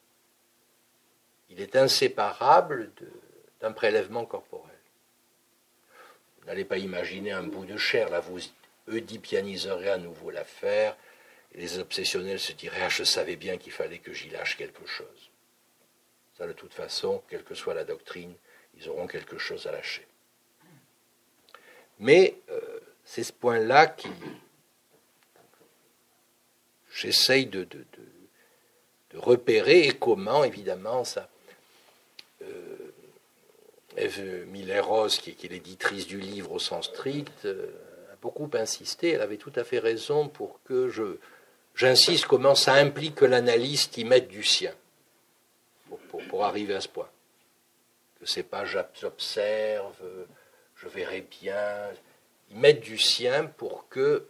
[1.50, 2.90] Il est inséparable
[3.60, 4.74] d'un prélèvement corporel.
[6.40, 8.38] Vous n'allez pas imaginer un bout de chair, là vous
[8.88, 10.96] oedipianiserez à nouveau l'affaire,
[11.54, 15.30] les obsessionnels se diraient Ah, je savais bien qu'il fallait que j'y lâche quelque chose.
[16.36, 18.32] Ça, de toute façon, quelle que soit la doctrine,
[18.76, 20.06] ils auront quelque chose à lâcher.
[21.98, 22.60] Mais euh,
[23.04, 24.08] c'est ce point-là qui.
[26.92, 27.66] J'essaye de,
[29.14, 31.28] repérer et comment, évidemment, ça.
[32.42, 32.92] Euh,
[33.96, 37.66] Eve Miller-Rose, qui, est l'éditrice du livre au sens strict, euh,
[38.12, 39.10] a beaucoup insisté.
[39.10, 41.18] Elle avait tout à fait raison pour que je,
[41.78, 44.74] J'insiste comment ça implique que l'analyste y mette du sien
[46.28, 47.08] pour, arriver à ce point.
[48.18, 49.94] Que c'est pas j'observe,
[50.74, 51.92] je verrai bien.
[52.50, 54.26] Y mettre du sien pour que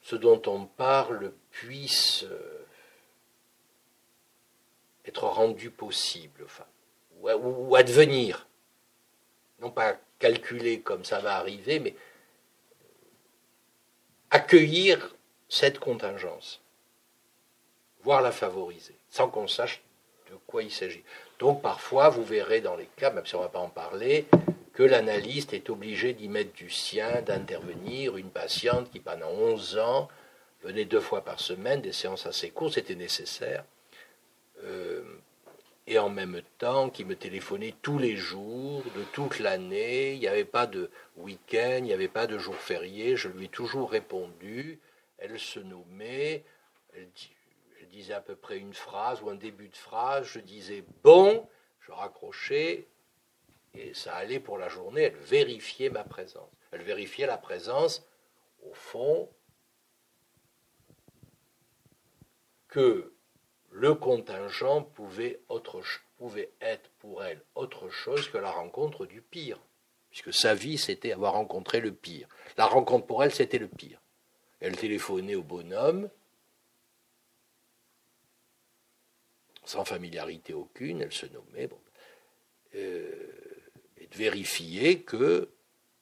[0.00, 2.64] ce dont on parle puisse euh,
[5.04, 6.64] être rendu possible, enfin,
[7.20, 8.46] ou advenir.
[9.60, 11.94] Non pas calculer comme ça va arriver, mais
[14.30, 15.15] accueillir
[15.48, 16.60] cette contingence,
[18.02, 19.82] voire la favoriser, sans qu'on sache
[20.30, 21.04] de quoi il s'agit.
[21.38, 24.26] Donc parfois, vous verrez dans les cas, même si on ne va pas en parler,
[24.72, 28.16] que l'analyste est obligé d'y mettre du sien, d'intervenir.
[28.16, 30.08] Une patiente qui, pendant 11 ans,
[30.62, 33.64] venait deux fois par semaine, des séances assez courtes, c'était nécessaire.
[34.64, 35.02] Euh,
[35.86, 40.14] et en même temps, qui me téléphonait tous les jours, de toute l'année.
[40.14, 43.16] Il n'y avait pas de week-end, il n'y avait pas de jour férié.
[43.16, 44.80] Je lui ai toujours répondu
[45.18, 46.44] elle se nommait,
[46.92, 47.10] elle,
[47.90, 51.48] disait à peu près une phrase ou un début de phrase, je disais bon,
[51.80, 52.88] je raccrochais,
[53.74, 56.50] Et ça allait pour la journée, elle vérifiait ma présence.
[56.72, 58.06] Elle vérifiait la présence,
[58.62, 59.30] au fond,
[62.68, 63.14] que
[63.70, 65.40] le contingent pouvait,
[66.16, 69.60] pouvait être pour elle autre chose que la rencontre du pire,
[70.10, 72.28] puisque sa vie, c'était avoir rencontré le pire.
[72.56, 74.00] La rencontre pour elle, c'était le pire.
[74.66, 76.10] Elle téléphonait au bonhomme,
[79.64, 81.68] sans familiarité aucune, elle se nommait,
[82.74, 83.04] euh,
[83.96, 85.50] et de vérifier que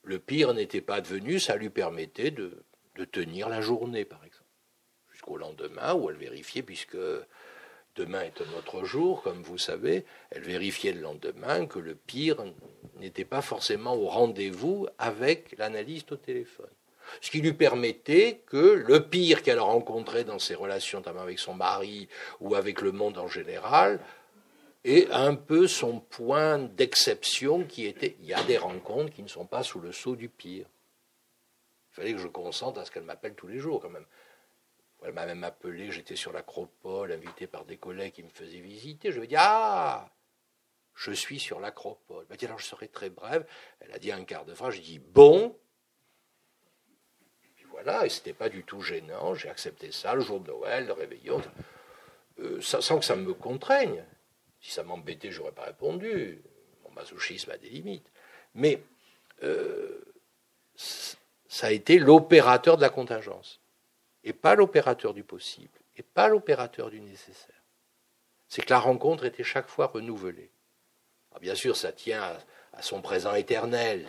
[0.02, 2.64] le pire n'était pas devenu, ça lui permettait de,
[2.94, 4.48] de tenir la journée, par exemple,
[5.12, 6.96] jusqu'au lendemain, où elle vérifiait, puisque
[7.96, 12.42] demain est un autre jour, comme vous savez, elle vérifiait le lendemain que le pire
[12.96, 16.72] n'était pas forcément au rendez-vous avec l'analyste au téléphone.
[17.20, 21.54] Ce qui lui permettait que le pire qu'elle rencontrait dans ses relations, notamment avec son
[21.54, 22.08] mari
[22.40, 24.00] ou avec le monde en général,
[24.84, 29.28] ait un peu son point d'exception qui était il y a des rencontres qui ne
[29.28, 30.66] sont pas sous le sceau du pire.
[31.92, 34.06] Il fallait que je consente à ce qu'elle m'appelle tous les jours quand même.
[35.04, 39.12] Elle m'a même appelé, j'étais sur l'acropole, invité par des collègues qui me faisaient visiter.
[39.12, 40.10] Je lui ai dit Ah
[40.94, 42.24] Je suis sur l'acropole.
[42.24, 43.46] Elle m'a dit Alors je serai très brève.
[43.80, 44.74] Elle a dit un quart de phrase.
[44.74, 45.56] J'ai dit Bon.
[48.04, 49.34] Et c'était pas du tout gênant.
[49.34, 51.42] J'ai accepté ça le jour de Noël, le réveillon,
[52.40, 54.04] euh, sans que ça me contraigne.
[54.60, 56.42] Si ça m'embêtait, j'aurais pas répondu.
[56.84, 58.10] Mon masochisme a des limites.
[58.54, 58.82] Mais
[59.42, 60.04] euh,
[60.76, 63.60] ça a été l'opérateur de la contingence
[64.24, 67.62] et pas l'opérateur du possible, et pas l'opérateur du nécessaire.
[68.48, 70.50] C'est que la rencontre était chaque fois renouvelée.
[71.40, 72.22] bien sûr, ça tient
[72.72, 74.08] à, son présent éternel,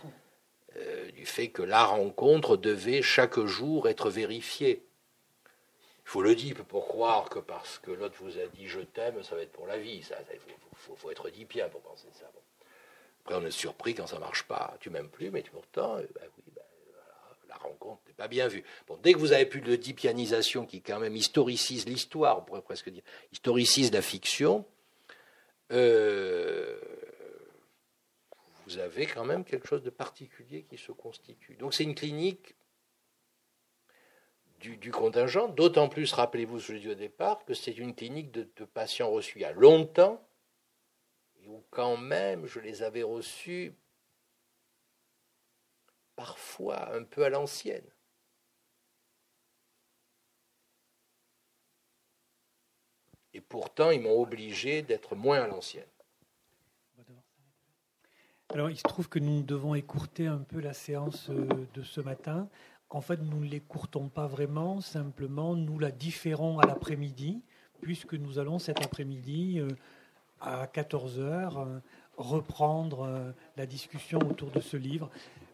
[0.78, 4.84] euh, du fait que la rencontre devait chaque jour être vérifiée.
[6.06, 9.24] Il faut le dire pour croire que parce que l'autre vous a dit je t'aime,
[9.24, 10.04] ça va être pour la vie.
[10.04, 12.26] Il faut, être dit bien pour penser ça.
[13.24, 14.78] Après, on est surpris quand ça marche pas.
[14.80, 16.62] Tu m'aimes plus, mais pourtant, euh, ben oui, ben
[17.66, 18.64] rencontre n'est pas bien vue.
[18.88, 22.62] Bon, dès que vous avez plus de dipianisation qui quand même historicise l'histoire, on pourrait
[22.62, 24.66] presque dire, historicise la fiction,
[25.72, 26.78] euh,
[28.66, 31.56] vous avez quand même quelque chose de particulier qui se constitue.
[31.56, 32.56] Donc c'est une clinique
[34.60, 38.32] du, contingent, d'autant plus, rappelez-vous ce que je dis au départ, que c'est une clinique
[38.32, 40.28] de, patients reçus il longtemps,
[41.42, 43.76] et où quand même je les avais reçus
[46.16, 47.86] parfois un peu à l'ancienne.
[53.34, 55.86] Et pourtant, ils m'ont obligé d'être moins à l'ancienne.
[58.56, 62.00] Alors, il se trouve que nous devons écourter un peu la séance euh, de ce
[62.00, 62.48] matin.
[62.90, 67.42] En fait, nous ne l'écourtons pas vraiment, simplement nous la différons à l'après-midi,
[67.82, 69.68] puisque nous allons cet après-midi euh,
[70.40, 71.80] à 14h euh,
[72.16, 75.10] reprendre la discussion autour de ce livre.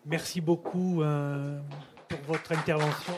[0.05, 1.01] Merci beaucoup
[2.07, 3.15] pour votre intervention.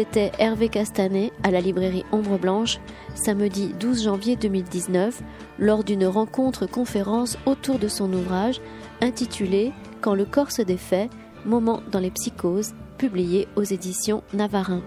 [0.00, 2.78] C'était Hervé Castanet à la librairie Ombre Blanche,
[3.14, 5.20] samedi 12 janvier 2019,
[5.58, 8.62] lors d'une rencontre conférence autour de son ouvrage
[9.02, 11.10] intitulé Quand le corps se défait,
[11.44, 14.80] Moment dans les psychoses, publié aux éditions Navarin.